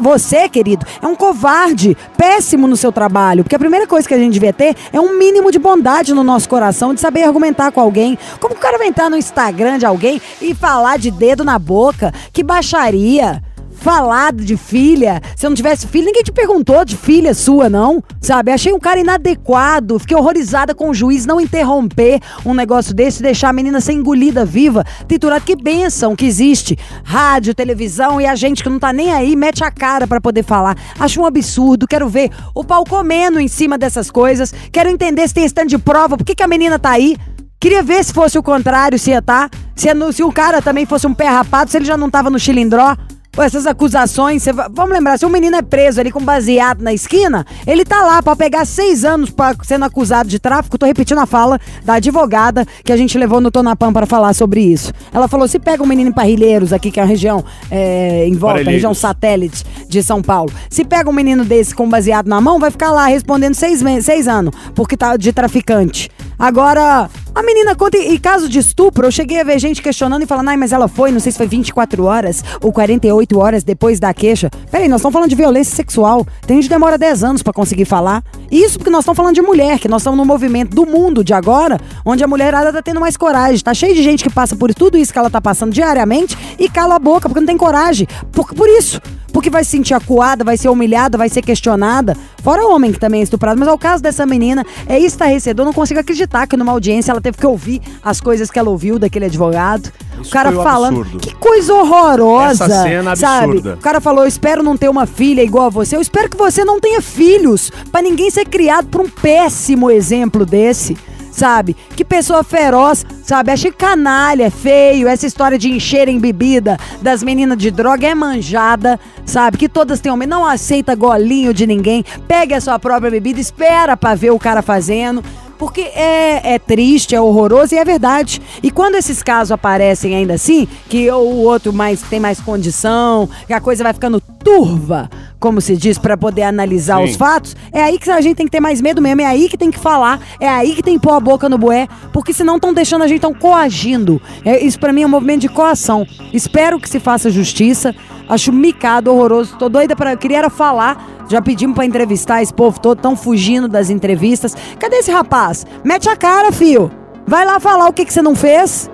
Você, 0.00 0.48
querido, 0.48 0.86
é 1.00 1.06
um 1.06 1.14
covarde, 1.14 1.96
péssimo 2.16 2.66
no 2.66 2.76
seu 2.76 2.92
trabalho, 2.92 3.44
porque 3.44 3.56
a 3.56 3.58
primeira 3.58 3.86
coisa 3.86 4.06
que 4.06 4.14
a 4.14 4.18
gente 4.18 4.32
devia 4.32 4.52
ter 4.52 4.76
é 4.92 5.00
um 5.00 5.16
mínimo 5.18 5.50
de 5.50 5.58
bondade 5.58 6.14
no 6.14 6.24
nosso 6.24 6.48
coração, 6.48 6.94
de 6.94 7.00
saber 7.00 7.24
argumentar 7.24 7.70
com 7.70 7.80
alguém. 7.80 8.18
Como 8.40 8.54
o 8.54 8.58
cara 8.58 8.78
vai 8.78 8.88
entrar 8.88 9.10
no 9.10 9.16
Instagram 9.16 9.78
de 9.78 9.86
alguém 9.86 10.20
e 10.40 10.54
falar 10.54 10.98
de 10.98 11.10
dedo 11.10 11.44
na 11.44 11.58
boca? 11.58 12.12
Que 12.32 12.42
baixaria! 12.42 13.45
Falar 13.76 14.32
de 14.32 14.56
filha, 14.56 15.20
se 15.36 15.46
eu 15.46 15.50
não 15.50 15.56
tivesse 15.56 15.86
filha, 15.86 16.06
ninguém 16.06 16.22
te 16.22 16.32
perguntou 16.32 16.84
de 16.84 16.96
filha 16.96 17.32
sua, 17.34 17.68
não. 17.68 18.02
Sabe? 18.20 18.50
Achei 18.50 18.72
um 18.72 18.80
cara 18.80 18.98
inadequado. 18.98 19.98
Fiquei 19.98 20.16
horrorizada 20.16 20.74
com 20.74 20.90
o 20.90 20.94
juiz 20.94 21.24
não 21.24 21.40
interromper 21.40 22.20
um 22.44 22.52
negócio 22.52 22.92
desse 22.92 23.20
e 23.20 23.22
deixar 23.22 23.50
a 23.50 23.52
menina 23.52 23.80
ser 23.80 23.92
engolida 23.92 24.44
viva, 24.44 24.84
triturada. 25.06 25.40
Que 25.40 25.54
benção 25.54 26.16
que 26.16 26.24
existe. 26.26 26.76
Rádio, 27.04 27.54
televisão 27.54 28.20
e 28.20 28.26
a 28.26 28.34
gente 28.34 28.62
que 28.62 28.68
não 28.68 28.78
tá 28.78 28.92
nem 28.92 29.12
aí 29.12 29.36
mete 29.36 29.62
a 29.62 29.70
cara 29.70 30.06
pra 30.06 30.20
poder 30.20 30.42
falar. 30.42 30.76
Acho 30.98 31.20
um 31.20 31.26
absurdo. 31.26 31.86
Quero 31.86 32.08
ver 32.08 32.30
o 32.54 32.64
pau 32.64 32.84
comendo 32.84 33.38
em 33.38 33.48
cima 33.48 33.78
dessas 33.78 34.10
coisas. 34.10 34.52
Quero 34.72 34.90
entender 34.90 35.28
se 35.28 35.34
tem 35.34 35.44
stand 35.44 35.66
de 35.66 35.78
prova. 35.78 36.16
Por 36.16 36.24
que, 36.24 36.34
que 36.34 36.42
a 36.42 36.48
menina 36.48 36.78
tá 36.78 36.90
aí? 36.90 37.16
Queria 37.58 37.82
ver 37.82 38.04
se 38.04 38.12
fosse 38.12 38.38
o 38.38 38.42
contrário, 38.42 38.98
se 38.98 39.10
ia 39.10 39.22
tá. 39.22 39.48
Se, 39.74 39.88
é 39.88 39.94
se 40.12 40.22
o 40.22 40.30
cara 40.30 40.60
também 40.60 40.86
fosse 40.86 41.06
um 41.06 41.14
pé 41.14 41.26
rapado, 41.26 41.70
se 41.70 41.76
ele 41.76 41.84
já 41.84 41.96
não 41.96 42.10
tava 42.10 42.30
no 42.30 42.38
chilindró. 42.38 42.96
Essas 43.38 43.66
acusações, 43.66 44.42
cê 44.42 44.52
va- 44.52 44.68
vamos 44.72 44.92
lembrar, 44.92 45.18
se 45.18 45.26
um 45.26 45.28
menino 45.28 45.56
é 45.56 45.62
preso 45.62 46.00
ali 46.00 46.10
com 46.10 46.20
baseado 46.22 46.80
na 46.82 46.92
esquina, 46.92 47.44
ele 47.66 47.84
tá 47.84 48.02
lá 48.02 48.22
pra 48.22 48.34
pegar 48.34 48.64
seis 48.64 49.04
anos 49.04 49.30
pra, 49.30 49.54
sendo 49.62 49.84
acusado 49.84 50.28
de 50.28 50.38
tráfico. 50.38 50.78
Tô 50.78 50.86
repetindo 50.86 51.18
a 51.18 51.26
fala 51.26 51.60
da 51.84 51.94
advogada 51.94 52.66
que 52.84 52.90
a 52.92 52.96
gente 52.96 53.16
levou 53.18 53.40
no 53.40 53.50
Tonapam 53.50 53.92
para 53.92 54.06
falar 54.06 54.32
sobre 54.34 54.60
isso. 54.62 54.92
Ela 55.12 55.28
falou: 55.28 55.46
se 55.46 55.58
pega 55.58 55.82
um 55.82 55.86
menino 55.86 56.10
em 56.10 56.12
Parrilheiros, 56.12 56.72
aqui, 56.72 56.90
que 56.90 56.98
é 56.98 57.02
a 57.02 57.06
região 57.06 57.44
é, 57.70 58.26
em 58.26 58.34
volta, 58.34 58.58
região 58.72 58.94
satélite 58.94 59.64
de 59.88 60.02
São 60.02 60.22
Paulo. 60.22 60.50
Se 60.70 60.84
pega 60.84 61.08
um 61.10 61.12
menino 61.12 61.44
desse 61.44 61.74
com 61.74 61.88
baseado 61.88 62.26
na 62.28 62.40
mão, 62.40 62.58
vai 62.58 62.70
ficar 62.70 62.90
lá 62.90 63.06
respondendo 63.06 63.54
seis, 63.54 63.82
seis 64.02 64.26
anos, 64.28 64.54
porque 64.74 64.96
tá 64.96 65.16
de 65.16 65.32
traficante. 65.32 66.10
Agora, 66.38 67.08
a 67.34 67.42
menina 67.42 67.74
conta, 67.74 67.96
e 67.98 68.18
caso 68.18 68.48
de 68.48 68.58
estupro, 68.58 69.06
eu 69.06 69.10
cheguei 69.10 69.40
a 69.40 69.44
ver 69.44 69.58
gente 69.58 69.82
questionando 69.82 70.22
e 70.22 70.26
falando, 70.26 70.48
ai, 70.48 70.56
mas 70.56 70.72
ela 70.72 70.86
foi, 70.86 71.10
não 71.10 71.20
sei 71.20 71.32
se 71.32 71.38
foi 71.38 71.46
24 71.46 72.04
horas 72.04 72.44
ou 72.62 72.72
48 72.72 73.38
horas 73.38 73.64
depois 73.64 73.98
da 73.98 74.12
queixa. 74.12 74.50
Peraí, 74.70 74.88
nós 74.88 75.00
estamos 75.00 75.14
falando 75.14 75.30
de 75.30 75.36
violência 75.36 75.74
sexual. 75.74 76.26
Tem 76.46 76.56
gente 76.56 76.68
que 76.68 76.74
demora 76.74 76.98
10 76.98 77.24
anos 77.24 77.42
pra 77.42 77.52
conseguir 77.52 77.84
falar. 77.84 78.22
Isso 78.50 78.78
porque 78.78 78.90
nós 78.90 79.00
estamos 79.00 79.16
falando 79.16 79.34
de 79.34 79.42
mulher, 79.42 79.78
que 79.78 79.88
nós 79.88 80.02
estamos 80.02 80.16
no 80.18 80.24
movimento 80.24 80.74
do 80.74 80.86
mundo 80.86 81.24
de 81.24 81.34
agora, 81.34 81.80
onde 82.04 82.22
a 82.22 82.28
mulherada 82.28 82.72
tá 82.72 82.82
tendo 82.82 83.00
mais 83.00 83.16
coragem. 83.16 83.58
Tá 83.60 83.74
cheio 83.74 83.94
de 83.94 84.02
gente 84.02 84.22
que 84.22 84.30
passa 84.30 84.56
por 84.56 84.72
tudo 84.74 84.96
isso 84.96 85.12
que 85.12 85.18
ela 85.18 85.30
tá 85.30 85.40
passando 85.40 85.72
diariamente 85.72 86.36
e 86.58 86.68
cala 86.68 86.96
a 86.96 86.98
boca, 86.98 87.28
porque 87.28 87.40
não 87.40 87.46
tem 87.46 87.56
coragem. 87.56 88.06
Por, 88.32 88.54
por 88.54 88.68
isso. 88.68 89.00
Porque 89.32 89.50
vai 89.50 89.64
se 89.64 89.70
sentir 89.70 89.92
acuada, 89.92 90.42
vai 90.42 90.56
ser 90.56 90.70
humilhada, 90.70 91.18
vai 91.18 91.28
ser 91.28 91.42
questionada. 91.42 92.16
Fora 92.42 92.66
o 92.66 92.74
homem 92.74 92.90
que 92.90 92.98
também 92.98 93.20
é 93.20 93.22
estuprado. 93.22 93.58
Mas 93.58 93.68
ao 93.68 93.76
caso 93.76 94.02
dessa 94.02 94.24
menina, 94.24 94.64
é 94.88 94.98
estarrecedor. 94.98 95.66
Não 95.66 95.74
consigo 95.74 96.00
acreditar 96.00 96.46
que 96.46 96.56
numa 96.56 96.72
audiência 96.72 97.10
ela 97.10 97.20
teve 97.20 97.36
que 97.36 97.46
ouvir 97.46 97.82
as 98.02 98.18
coisas 98.18 98.50
que 98.50 98.58
ela 98.58 98.70
ouviu 98.70 98.98
daquele 98.98 99.26
advogado. 99.26 99.92
Isso 100.20 100.30
o 100.30 100.32
cara 100.32 100.50
um 100.50 100.62
falando. 100.62 101.00
absurdo. 101.00 101.18
Que 101.18 101.34
coisa 101.34 101.74
horrorosa. 101.74 102.64
Essa 102.64 102.82
cena 102.82 103.16
sabe? 103.16 103.44
absurda. 103.44 103.74
O 103.74 103.82
cara 103.82 104.00
falou: 104.00 104.24
eu 104.24 104.28
espero 104.28 104.62
não 104.62 104.76
ter 104.76 104.88
uma 104.88 105.06
filha 105.06 105.42
igual 105.42 105.66
a 105.66 105.70
você. 105.70 105.96
Eu 105.96 106.00
espero 106.00 106.28
que 106.28 106.36
você 106.36 106.64
não 106.64 106.80
tenha 106.80 107.00
filhos. 107.00 107.70
Pra 107.90 108.02
ninguém 108.02 108.30
ser 108.30 108.46
criado 108.46 108.88
por 108.88 109.00
um 109.00 109.08
péssimo 109.08 109.90
exemplo 109.90 110.44
desse. 110.46 110.96
Sabe? 111.30 111.76
Que 111.94 112.02
pessoa 112.02 112.42
feroz, 112.42 113.04
sabe? 113.22 113.50
Achei 113.50 113.70
canalha, 113.70 114.50
feio. 114.50 115.06
Essa 115.06 115.26
história 115.26 115.58
de 115.58 115.70
encherem 115.70 116.18
bebida 116.18 116.78
das 117.02 117.22
meninas 117.22 117.58
de 117.58 117.70
droga 117.70 118.06
é 118.06 118.14
manjada, 118.14 118.98
sabe? 119.26 119.58
Que 119.58 119.68
todas 119.68 120.00
têm 120.00 120.10
homem. 120.10 120.26
Não 120.26 120.46
aceita 120.46 120.94
golinho 120.94 121.52
de 121.52 121.66
ninguém. 121.66 122.02
Pegue 122.26 122.54
a 122.54 122.60
sua 122.60 122.78
própria 122.78 123.10
bebida, 123.10 123.38
espera 123.38 123.98
pra 123.98 124.14
ver 124.14 124.30
o 124.30 124.38
cara 124.38 124.62
fazendo. 124.62 125.22
Porque 125.58 125.80
é, 125.80 126.54
é 126.54 126.58
triste, 126.58 127.14
é 127.14 127.20
horroroso 127.20 127.74
e 127.74 127.78
é 127.78 127.84
verdade. 127.84 128.40
E 128.62 128.70
quando 128.70 128.96
esses 128.96 129.22
casos 129.22 129.52
aparecem 129.52 130.14
ainda 130.14 130.34
assim, 130.34 130.68
que 130.88 131.10
o 131.10 131.42
outro 131.44 131.72
mais 131.72 132.02
tem 132.02 132.20
mais 132.20 132.40
condição, 132.40 133.28
que 133.46 133.52
a 133.52 133.60
coisa 133.60 133.82
vai 133.82 133.92
ficando 133.92 134.20
turva, 134.20 135.10
como 135.38 135.60
se 135.60 135.76
diz, 135.76 135.98
pra 135.98 136.16
poder 136.16 136.42
analisar 136.42 136.98
Sim. 136.98 137.04
os 137.04 137.16
fatos, 137.16 137.56
é 137.72 137.82
aí 137.82 137.98
que 137.98 138.10
a 138.10 138.20
gente 138.20 138.36
tem 138.36 138.46
que 138.46 138.52
ter 138.52 138.60
mais 138.60 138.80
medo 138.80 139.02
mesmo, 139.02 139.20
é 139.20 139.26
aí 139.26 139.48
que 139.48 139.56
tem 139.56 139.70
que 139.70 139.78
falar, 139.78 140.20
é 140.40 140.48
aí 140.48 140.74
que 140.74 140.82
tem 140.82 140.98
que 140.98 141.02
pôr 141.02 141.12
a 141.12 141.20
boca 141.20 141.48
no 141.48 141.58
bué, 141.58 141.86
porque 142.12 142.32
senão 142.32 142.56
estão 142.56 142.72
deixando 142.72 143.02
a 143.02 143.06
gente, 143.06 143.16
estão 143.16 143.34
coagindo. 143.34 144.20
É, 144.44 144.64
isso 144.64 144.78
pra 144.78 144.92
mim 144.92 145.02
é 145.02 145.06
um 145.06 145.10
movimento 145.10 145.42
de 145.42 145.48
coação. 145.48 146.06
Espero 146.32 146.80
que 146.80 146.88
se 146.88 146.98
faça 146.98 147.30
justiça. 147.30 147.94
Acho 148.28 148.52
micado, 148.52 149.12
horroroso. 149.12 149.56
Tô 149.56 149.68
doida. 149.68 149.94
Eu 149.98 150.18
queria 150.18 150.38
era 150.38 150.50
falar. 150.50 151.24
Já 151.28 151.40
pedimos 151.40 151.74
pra 151.74 151.84
entrevistar 151.84 152.42
esse 152.42 152.52
povo 152.52 152.80
todo, 152.80 153.00
tão 153.00 153.16
fugindo 153.16 153.68
das 153.68 153.90
entrevistas. 153.90 154.56
Cadê 154.78 154.96
esse 154.96 155.10
rapaz? 155.10 155.66
Mete 155.84 156.08
a 156.08 156.16
cara, 156.16 156.52
fio. 156.52 156.90
Vai 157.26 157.44
lá 157.44 157.58
falar 157.58 157.88
o 157.88 157.92
que, 157.92 158.04
que 158.04 158.12
você 158.12 158.22
não 158.22 158.34
fez. 158.34 158.90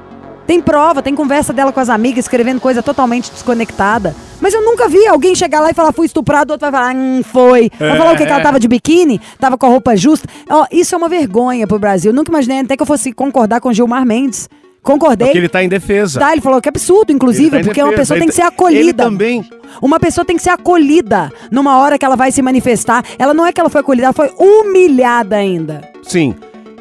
Tem 0.46 0.60
prova, 0.60 1.02
tem 1.02 1.14
conversa 1.14 1.52
dela 1.52 1.72
com 1.72 1.80
as 1.80 1.88
amigas, 1.88 2.24
escrevendo 2.24 2.60
coisa 2.60 2.82
totalmente 2.82 3.30
desconectada. 3.30 4.14
Mas 4.42 4.52
eu 4.52 4.62
nunca 4.64 4.88
vi 4.88 5.06
alguém 5.06 5.36
chegar 5.36 5.60
lá 5.60 5.70
e 5.70 5.74
falar, 5.74 5.92
fui 5.92 6.04
estuprado, 6.04 6.50
o 6.50 6.54
outro 6.54 6.68
vai 6.68 6.80
falar, 6.80 6.96
hum, 6.96 7.22
foi. 7.22 7.70
Vai 7.78 7.96
falar 7.96 8.12
o 8.12 8.16
quê? 8.16 8.26
Que 8.26 8.32
ela 8.32 8.42
tava 8.42 8.58
de 8.58 8.66
biquíni? 8.66 9.20
Tava 9.38 9.56
com 9.56 9.66
a 9.66 9.68
roupa 9.68 9.96
justa? 9.96 10.28
Ó, 10.50 10.66
isso 10.72 10.96
é 10.96 10.98
uma 10.98 11.08
vergonha 11.08 11.64
pro 11.64 11.78
Brasil. 11.78 12.12
Nunca 12.12 12.32
imaginei 12.32 12.58
até 12.58 12.76
que 12.76 12.82
eu 12.82 12.86
fosse 12.86 13.12
concordar 13.12 13.60
com 13.60 13.72
Gilmar 13.72 14.04
Mendes. 14.04 14.48
Concordei. 14.82 15.28
Porque 15.28 15.38
ele 15.38 15.48
tá 15.48 15.62
em 15.62 15.68
defesa. 15.68 16.18
Tá, 16.18 16.32
ele 16.32 16.40
falou 16.40 16.60
que 16.60 16.68
é 16.68 16.70
absurdo, 16.70 17.12
inclusive, 17.12 17.50
tá 17.56 17.62
porque 17.62 17.80
uma 17.80 17.90
defesa. 17.90 18.02
pessoa 18.02 18.16
Ele 18.16 18.20
tem 18.24 18.28
que 18.30 18.34
ser 18.34 18.42
tá- 18.42 18.48
acolhida. 18.48 18.80
Ele 18.80 18.92
também. 18.92 19.48
Uma 19.80 20.00
pessoa 20.00 20.24
tem 20.24 20.34
que 20.34 20.42
ser 20.42 20.50
acolhida 20.50 21.30
numa 21.48 21.78
hora 21.78 21.96
que 21.96 22.04
ela 22.04 22.16
vai 22.16 22.32
se 22.32 22.42
manifestar. 22.42 23.04
Ela 23.16 23.32
não 23.32 23.46
é 23.46 23.52
que 23.52 23.60
ela 23.60 23.70
foi 23.70 23.80
acolhida, 23.80 24.06
ela 24.08 24.12
foi 24.12 24.32
humilhada 24.36 25.36
ainda. 25.36 25.88
Sim. 26.02 26.34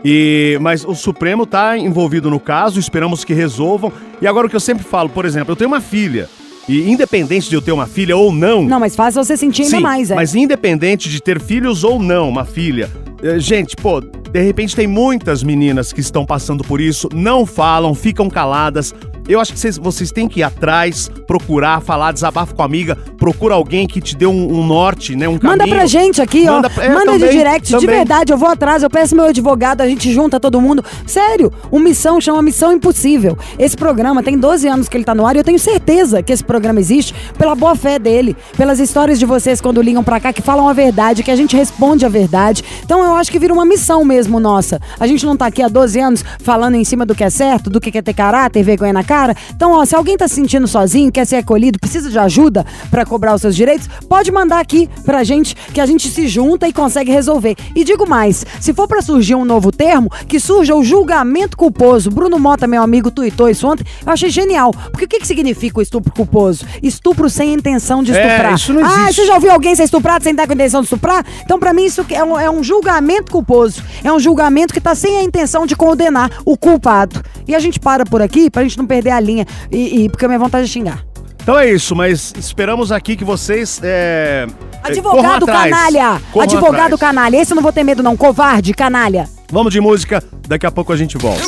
E, 0.03 0.57
mas 0.59 0.83
o 0.83 0.95
Supremo 0.95 1.45
tá 1.45 1.77
envolvido 1.77 2.27
no 2.27 2.39
caso, 2.39 2.79
esperamos 2.79 3.23
que 3.23 3.35
resolvam. 3.35 3.93
E 4.19 4.25
agora 4.25 4.47
o 4.47 4.49
que 4.49 4.55
eu 4.55 4.59
sempre 4.59 4.83
falo, 4.83 5.07
por 5.07 5.23
exemplo, 5.25 5.51
eu 5.51 5.55
tenho 5.55 5.67
uma 5.67 5.79
filha. 5.79 6.27
E 6.69 6.89
independente 6.89 7.49
de 7.49 7.55
eu 7.55 7.61
ter 7.61 7.71
uma 7.71 7.87
filha 7.87 8.15
ou 8.15 8.31
não. 8.31 8.63
Não, 8.63 8.79
mas 8.79 8.95
faz 8.95 9.15
você 9.15 9.35
sentir 9.35 9.63
ainda 9.63 9.77
Sim, 9.77 9.83
mais, 9.83 10.11
é. 10.11 10.15
Mas 10.15 10.35
independente 10.35 11.09
de 11.09 11.21
ter 11.21 11.39
filhos 11.41 11.83
ou 11.83 11.99
não, 11.99 12.29
uma 12.29 12.45
filha. 12.45 12.89
eh, 13.23 13.39
Gente, 13.39 13.75
pô, 13.75 13.99
de 13.99 14.41
repente 14.41 14.75
tem 14.75 14.87
muitas 14.87 15.43
meninas 15.43 15.91
que 15.91 15.99
estão 15.99 16.25
passando 16.25 16.63
por 16.63 16.79
isso, 16.79 17.09
não 17.13 17.45
falam, 17.45 17.93
ficam 17.93 18.29
caladas, 18.29 18.93
Eu 19.27 19.39
acho 19.39 19.53
que 19.53 19.59
vocês, 19.59 19.77
vocês 19.77 20.11
têm 20.11 20.27
que 20.27 20.41
ir 20.41 20.43
atrás, 20.43 21.09
procurar, 21.27 21.79
falar, 21.81 22.11
desabafo 22.11 22.53
com 22.53 22.61
a 22.61 22.65
amiga, 22.65 22.97
procura 23.17 23.55
alguém 23.55 23.87
que 23.87 24.01
te 24.01 24.15
dê 24.15 24.25
um, 24.25 24.53
um 24.59 24.65
norte, 24.65 25.15
né? 25.15 25.27
Um 25.29 25.33
Manda 25.41 25.59
caminho. 25.59 25.75
pra 25.77 25.85
gente 25.85 26.21
aqui, 26.21 26.45
Manda 26.45 26.67
ó. 26.67 26.69
pra- 26.69 26.83
é, 26.85 26.89
Manda 26.89 27.13
de 27.13 27.19
também, 27.19 27.37
direct. 27.37 27.67
De 27.67 27.71
também. 27.79 27.87
verdade, 27.97 28.33
eu 28.33 28.37
vou 28.37 28.49
atrás, 28.49 28.83
eu 28.83 28.89
peço 28.89 29.15
meu 29.15 29.25
advogado, 29.25 29.81
a 29.81 29.87
gente 29.87 30.11
junta 30.11 30.37
todo 30.39 30.59
mundo. 30.59 30.83
Sério, 31.05 31.51
o 31.69 31.79
Missão 31.79 32.19
chama 32.19 32.41
Missão 32.41 32.73
Impossível. 32.73 33.37
Esse 33.57 33.77
programa 33.77 34.21
tem 34.21 34.37
12 34.37 34.67
anos 34.67 34.89
que 34.89 34.97
ele 34.97 35.05
tá 35.05 35.15
no 35.15 35.25
ar 35.25 35.35
e 35.35 35.39
eu 35.39 35.43
tenho 35.43 35.59
certeza 35.59 36.21
que 36.21 36.33
esse 36.33 36.43
programa 36.43 36.79
existe 36.79 37.13
pela 37.37 37.55
boa 37.55 37.75
fé 37.75 37.97
dele, 37.97 38.35
pelas 38.57 38.79
histórias 38.79 39.17
de 39.17 39.25
vocês 39.25 39.61
quando 39.61 39.81
ligam 39.81 40.03
pra 40.03 40.19
cá 40.19 40.33
que 40.33 40.41
falam 40.41 40.67
a 40.67 40.73
verdade, 40.73 41.23
que 41.23 41.31
a 41.31 41.35
gente 41.37 41.55
responde 41.55 42.05
a 42.05 42.09
verdade. 42.09 42.63
Então 42.83 43.01
eu 43.01 43.15
acho 43.15 43.31
que 43.31 43.39
vira 43.39 43.53
uma 43.53 43.65
missão 43.65 44.03
mesmo 44.03 44.39
nossa. 44.41 44.81
A 44.99 45.07
gente 45.07 45.25
não 45.25 45.37
tá 45.37 45.45
aqui 45.45 45.61
há 45.63 45.69
12 45.69 45.99
anos 45.99 46.25
falando 46.39 46.75
em 46.75 46.83
cima 46.83 47.05
do 47.05 47.15
que 47.15 47.23
é 47.23 47.29
certo, 47.29 47.69
do 47.69 47.79
que 47.79 47.97
é 47.97 48.01
ter 48.01 48.13
caráter, 48.13 48.61
vergonha 48.63 48.91
na 48.91 49.03
cara. 49.03 49.10
Então, 49.53 49.71
ó, 49.73 49.83
se 49.85 49.93
alguém 49.95 50.15
tá 50.15 50.27
se 50.27 50.35
sentindo 50.35 50.67
sozinho, 50.67 51.11
quer 51.11 51.25
ser 51.25 51.35
acolhido, 51.37 51.77
precisa 51.79 52.09
de 52.09 52.17
ajuda 52.17 52.65
pra 52.89 53.05
cobrar 53.05 53.35
os 53.35 53.41
seus 53.41 53.55
direitos, 53.55 53.87
pode 54.07 54.31
mandar 54.31 54.59
aqui 54.59 54.89
pra 55.03 55.23
gente 55.23 55.53
que 55.73 55.81
a 55.81 55.85
gente 55.85 56.09
se 56.09 56.27
junta 56.27 56.67
e 56.67 56.71
consegue 56.73 57.11
resolver. 57.11 57.55
E 57.75 57.83
digo 57.83 58.07
mais, 58.07 58.45
se 58.59 58.73
for 58.73 58.87
pra 58.87 59.01
surgir 59.01 59.35
um 59.35 59.43
novo 59.43 59.71
termo, 59.71 60.09
que 60.27 60.39
surja 60.39 60.73
o 60.75 60.83
julgamento 60.83 61.57
culposo. 61.57 62.09
Bruno 62.09 62.39
Mota, 62.39 62.65
meu 62.67 62.81
amigo, 62.81 63.11
tuitou 63.11 63.49
isso 63.49 63.67
ontem. 63.67 63.85
Eu 64.05 64.11
achei 64.13 64.29
genial. 64.29 64.71
Porque 64.91 65.05
o 65.05 65.07
que, 65.07 65.19
que 65.19 65.27
significa 65.27 65.79
o 65.79 65.81
estupro 65.81 66.11
culposo? 66.13 66.65
Estupro 66.81 67.29
sem 67.29 67.53
intenção 67.53 68.01
de 68.03 68.13
É, 68.13 68.25
estuprar. 68.25 68.53
isso 68.55 68.73
não 68.73 68.85
Ah, 68.85 69.03
existe. 69.03 69.15
você 69.15 69.25
já 69.27 69.33
ouviu 69.35 69.51
alguém 69.51 69.75
ser 69.75 69.83
estuprado 69.83 70.23
sem 70.23 70.31
estar 70.31 70.47
com 70.47 70.53
intenção 70.53 70.79
de 70.81 70.85
estuprar? 70.85 71.25
Então, 71.43 71.59
pra 71.59 71.73
mim, 71.73 71.83
isso 71.85 72.05
é 72.09 72.23
um, 72.23 72.39
é 72.39 72.49
um 72.49 72.63
julgamento 72.63 73.31
culposo. 73.31 73.83
É 74.03 74.11
um 74.13 74.19
julgamento 74.19 74.73
que 74.73 74.79
tá 74.79 74.95
sem 74.95 75.17
a 75.17 75.23
intenção 75.23 75.65
de 75.65 75.75
condenar 75.75 76.31
o 76.45 76.55
culpado. 76.57 77.21
E 77.47 77.53
a 77.55 77.59
gente 77.59 77.79
para 77.79 78.05
por 78.05 78.21
aqui 78.21 78.49
pra 78.49 78.63
gente 78.63 78.77
não 78.77 78.85
perder 78.85 79.00
a 79.09 79.19
linha. 79.19 79.45
E, 79.71 80.03
e- 80.03 80.09
porque 80.09 80.25
a 80.25 80.27
minha 80.27 80.39
vontade 80.39 80.65
é 80.65 80.67
xingar. 80.67 81.03
Então 81.41 81.57
é 81.57 81.71
isso, 81.71 81.95
mas 81.95 82.33
esperamos 82.37 82.91
aqui 82.91 83.15
que 83.15 83.23
vocês. 83.25 83.79
É, 83.83 84.45
é, 84.83 84.87
Advogado 84.87 85.43
atrás. 85.43 85.71
canalha! 85.71 86.21
Corram 86.31 86.43
Advogado 86.43 86.93
atrás. 86.93 86.99
canalha. 86.99 87.37
Esse 87.41 87.51
eu 87.51 87.55
não 87.55 87.63
vou 87.63 87.73
ter 87.73 87.83
medo, 87.83 88.03
não. 88.03 88.15
Covarde, 88.15 88.73
canalha. 88.73 89.27
Vamos 89.51 89.73
de 89.73 89.81
música, 89.81 90.23
daqui 90.47 90.65
a 90.67 90.71
pouco 90.71 90.93
a 90.93 90.97
gente 90.97 91.17
volta. 91.17 91.43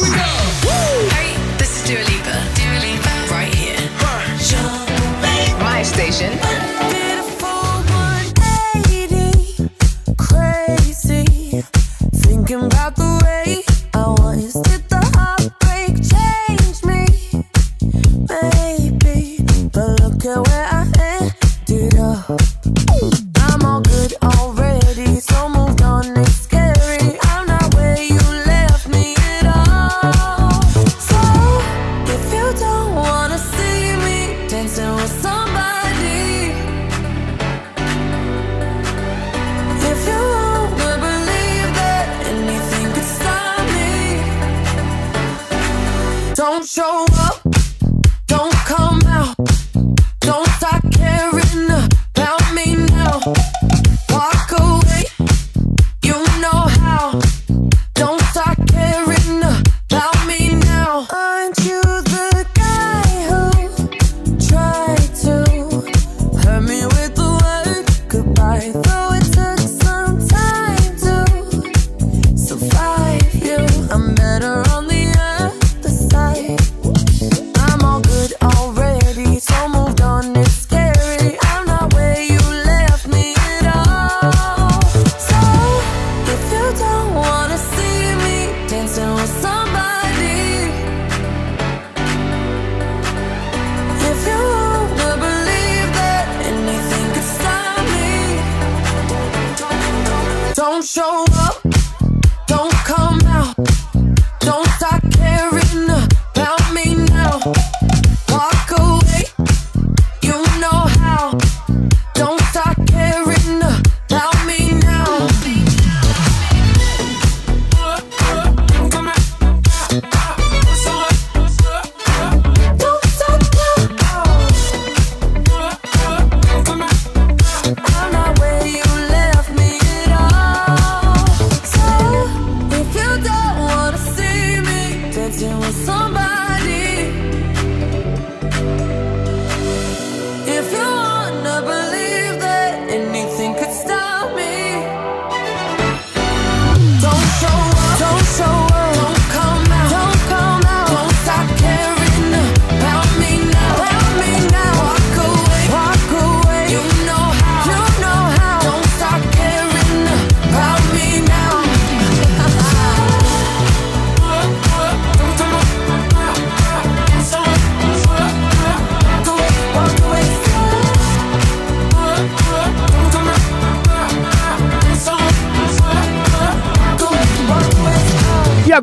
Show 46.73 47.05
up, 47.19 47.42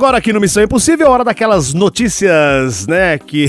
agora 0.00 0.16
aqui 0.16 0.32
no 0.32 0.40
Missão 0.40 0.62
Impossível, 0.62 1.08
é 1.08 1.10
hora 1.10 1.22
daquelas 1.22 1.74
notícias, 1.74 2.86
né, 2.86 3.18
que 3.18 3.48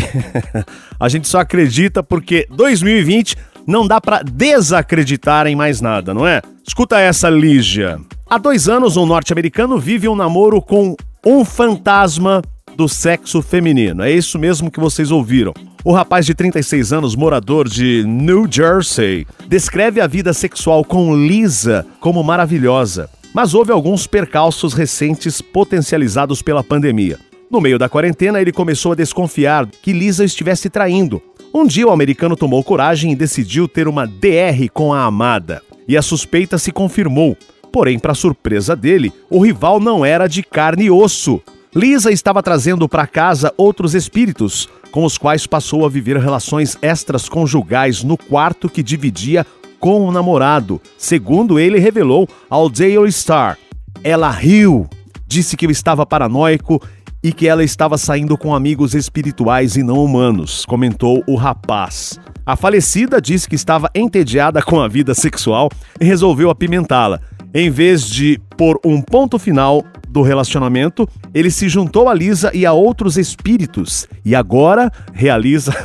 a 1.00 1.08
gente 1.08 1.26
só 1.26 1.40
acredita 1.40 2.04
porque 2.04 2.46
2020 2.52 3.38
não 3.66 3.88
dá 3.88 4.02
pra 4.02 4.22
desacreditar 4.22 5.48
em 5.48 5.56
mais 5.56 5.80
nada, 5.80 6.14
não 6.14 6.28
é? 6.28 6.42
Escuta 6.68 7.00
essa, 7.00 7.30
Lígia. 7.30 8.02
Há 8.30 8.38
dois 8.38 8.68
anos, 8.68 8.98
um 8.98 9.06
norte-americano 9.06 9.80
vive 9.80 10.10
um 10.10 10.16
namoro 10.16 10.62
com 10.62 10.94
um 11.26 11.46
fantasma 11.46 12.42
do 12.76 12.90
sexo 12.90 13.42
feminino. 13.42 14.04
É 14.04 14.12
isso 14.12 14.38
mesmo 14.38 14.70
que 14.70 14.80
vocês 14.80 15.10
ouviram. 15.10 15.54
O 15.86 15.94
rapaz 15.94 16.26
de 16.26 16.36
36 16.36 16.92
anos, 16.92 17.16
morador 17.16 17.66
de 17.70 18.04
New 18.06 18.46
Jersey, 18.52 19.26
descreve 19.48 20.02
a 20.02 20.08
vida 20.08 20.34
sexual 20.34 20.84
com 20.84 21.16
Lisa 21.16 21.86
como 22.02 22.22
maravilhosa, 22.22 23.10
mas 23.34 23.54
houve 23.54 23.72
alguns 23.72 24.08
percalços 24.08 24.74
recentes 24.74 25.42
potencializados 25.42 26.42
pela 26.42 26.64
pandemia. 26.64 27.20
No 27.50 27.60
meio 27.60 27.78
da 27.78 27.90
quarentena, 27.90 28.42
ele 28.42 28.52
começou 28.52 28.94
a 28.94 28.96
desconfiar 28.96 29.68
que 29.68 29.92
Lisa 29.92 30.24
estivesse 30.24 30.70
traindo. 30.70 31.22
Um 31.54 31.66
dia, 31.66 31.86
o 31.86 31.92
americano 31.92 32.38
tomou 32.38 32.64
coragem 32.64 33.12
e 33.12 33.16
decidiu 33.16 33.68
ter 33.68 33.88
uma 33.88 34.08
DR 34.08 34.70
com 34.74 34.94
a 34.94 35.04
amada. 35.04 35.62
E 35.86 35.98
a 35.98 36.02
suspeita 36.02 36.58
se 36.58 36.72
confirmou. 36.72 37.36
Porém, 37.72 38.00
para 38.00 38.14
surpresa 38.14 38.76
dele, 38.76 39.12
o 39.30 39.44
rival 39.44 39.80
não 39.80 40.06
era 40.06 40.28
de 40.28 40.44
carne 40.44 40.86
e 40.86 40.92
osso. 40.92 41.42
Lisa 41.76 42.12
estava 42.12 42.44
trazendo 42.44 42.88
para 42.88 43.08
casa 43.08 43.54
outros 43.58 43.96
espíritos, 43.96 44.70
com 44.92 45.06
os 45.06 45.18
quais 45.18 45.48
passou 45.48 45.86
a 45.86 45.90
viver 45.90 46.18
relações 46.18 46.78
extras 46.82 47.30
conjugais 47.30 48.04
no 48.04 48.18
quarto 48.18 48.70
que 48.70 48.84
dividia 48.84 49.46
com 49.82 50.08
o 50.08 50.12
namorado, 50.12 50.80
segundo 50.96 51.60
ele 51.60 51.80
revelou 51.80 52.30
ao 52.48 52.70
Daily 52.70 53.12
Star. 53.12 53.58
Ela 54.04 54.30
riu, 54.30 54.88
disse 55.28 55.58
que 55.58 55.66
eu 55.66 55.72
estava 55.72 56.06
paranoico 56.06 56.80
e 57.24 57.34
que 57.34 57.48
ela 57.48 57.64
estava 57.64 57.98
saindo 57.98 58.38
com 58.38 58.54
amigos 58.54 58.94
espirituais 58.94 59.76
e 59.76 59.84
não 59.84 60.04
humanos, 60.04 60.66
comentou 60.66 61.24
o 61.28 61.36
rapaz. 61.36 62.20
A 62.46 62.56
falecida 62.56 63.20
disse 63.20 63.50
que 63.50 63.56
estava 63.56 63.90
entediada 63.94 64.62
com 64.62 64.80
a 64.80 64.88
vida 64.88 65.16
sexual 65.16 65.70
e 66.00 66.06
resolveu 66.06 66.50
apimentá-la. 66.52 67.20
Em 67.54 67.70
vez 67.70 68.06
de 68.06 68.40
pôr 68.58 68.80
um 68.86 69.02
ponto 69.02 69.38
final 69.38 69.84
do 70.08 70.22
relacionamento, 70.22 71.08
ele 71.34 71.52
se 71.52 71.68
juntou 71.68 72.08
a 72.08 72.14
Lisa 72.14 72.52
e 72.54 72.66
a 72.66 72.74
outros 72.74 73.18
espíritos 73.18 74.08
e 74.24 74.36
agora 74.36 74.92
realiza. 75.14 75.74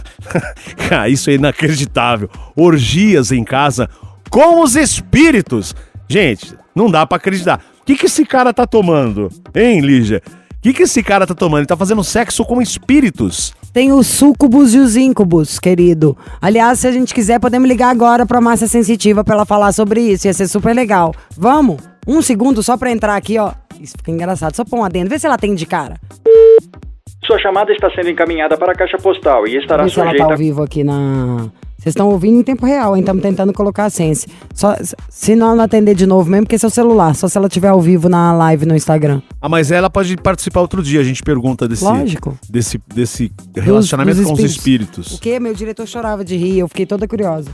Ah, 0.91 1.09
Isso 1.09 1.31
é 1.31 1.35
inacreditável! 1.35 2.31
Orgias 2.55 3.33
em 3.33 3.43
casa 3.43 3.89
com 4.31 4.63
os 4.63 4.77
espíritos! 4.77 5.75
Gente, 6.09 6.55
não 6.75 6.89
dá 6.91 7.05
pra 7.05 7.17
acreditar. 7.17 7.61
O 7.81 7.85
que, 7.85 7.97
que 7.97 8.07
esse 8.07 8.25
cara 8.25 8.53
tá 8.53 8.67
tomando? 8.67 9.29
Hein, 9.55 9.81
Lígia? 9.81 10.23
O 10.27 10.61
que, 10.61 10.73
que 10.73 10.83
esse 10.83 11.03
cara 11.03 11.27
tá 11.27 11.35
tomando? 11.35 11.61
Ele 11.61 11.67
tá 11.67 11.77
fazendo 11.77 12.03
sexo 12.05 12.45
com 12.45 12.61
espíritos. 12.63 13.53
Tem 13.77 13.93
os 13.93 14.07
súcubos 14.07 14.75
e 14.75 14.79
os 14.79 14.97
íncubos, 14.97 15.59
querido. 15.59 16.17
Aliás, 16.41 16.79
se 16.79 16.87
a 16.87 16.93
gente 16.93 17.13
quiser, 17.13 17.39
podemos 17.39 17.69
ligar 17.69 17.91
agora 17.91 18.25
pra 18.25 18.41
Márcia 18.41 18.67
Sensitiva 18.67 19.23
pra 19.23 19.35
ela 19.35 19.45
falar 19.45 19.71
sobre 19.71 20.01
isso. 20.01 20.27
Ia 20.27 20.33
ser 20.33 20.49
super 20.49 20.75
legal. 20.75 21.13
Vamos? 21.37 21.77
Um 22.09 22.23
segundo 22.23 22.63
só 22.63 22.79
pra 22.79 22.91
entrar 22.91 23.17
aqui, 23.17 23.39
ó. 23.39 23.53
Isso 23.79 23.93
fica 23.99 24.11
engraçado. 24.11 24.57
Só 24.57 24.65
pôr 24.65 24.79
um 24.79 24.83
adendo. 24.83 25.11
Vê 25.11 25.19
se 25.19 25.27
ela 25.27 25.37
tem 25.37 25.55
de 25.55 25.67
cara. 25.67 26.01
Sua 27.27 27.39
chamada 27.39 27.71
está 27.71 27.91
sendo 27.91 28.09
encaminhada 28.09 28.57
para 28.57 28.73
a 28.73 28.75
caixa 28.75 28.97
postal 28.97 29.47
e 29.47 29.59
estará 29.59 29.85
Vê 29.85 29.91
se 29.91 30.01
ela 30.01 30.09
sujeita. 30.09 30.27
tá 30.27 30.33
ao 30.33 30.39
vivo 30.39 30.63
aqui 30.63 30.83
na. 30.83 31.51
Vocês 31.87 31.93
estão 31.93 32.09
ouvindo 32.09 32.41
em 32.41 32.43
tempo 32.43 32.67
real, 32.67 32.97
hein? 32.97 33.01
Estamos 33.01 33.23
tentando 33.23 33.53
colocar 33.53 33.85
a 33.85 33.91
sense. 33.91 34.27
Só, 34.53 34.75
se 35.09 35.37
não 35.37 35.61
atender 35.61 35.95
de 35.95 36.05
novo 36.05 36.29
mesmo, 36.29 36.45
porque 36.45 36.57
é 36.61 36.67
o 36.67 36.71
celular. 36.71 37.15
Só 37.15 37.29
se 37.29 37.39
ela 37.39 37.49
tiver 37.49 37.69
ao 37.69 37.81
vivo 37.81 38.09
na 38.09 38.33
live 38.33 38.67
no 38.67 38.75
Instagram. 38.75 39.23
Ah, 39.41 39.49
mas 39.49 39.71
ela 39.71 39.89
pode 39.89 40.17
participar 40.17 40.63
outro 40.63 40.83
dia. 40.83 40.99
A 40.99 41.05
gente 41.05 41.23
pergunta 41.23 41.69
desse, 41.69 41.85
Lógico. 41.85 42.37
desse, 42.51 42.81
desse 42.93 43.31
relacionamento 43.55 44.17
dos 44.19 44.27
com 44.27 44.33
os 44.33 44.41
espíritos. 44.41 45.07
espíritos. 45.07 45.15
O 45.15 45.21
quê? 45.21 45.39
Meu 45.39 45.55
diretor 45.55 45.87
chorava 45.87 46.25
de 46.25 46.37
rir. 46.37 46.59
Eu 46.59 46.67
fiquei 46.67 46.87
toda 46.87 47.07
curiosa. 47.07 47.51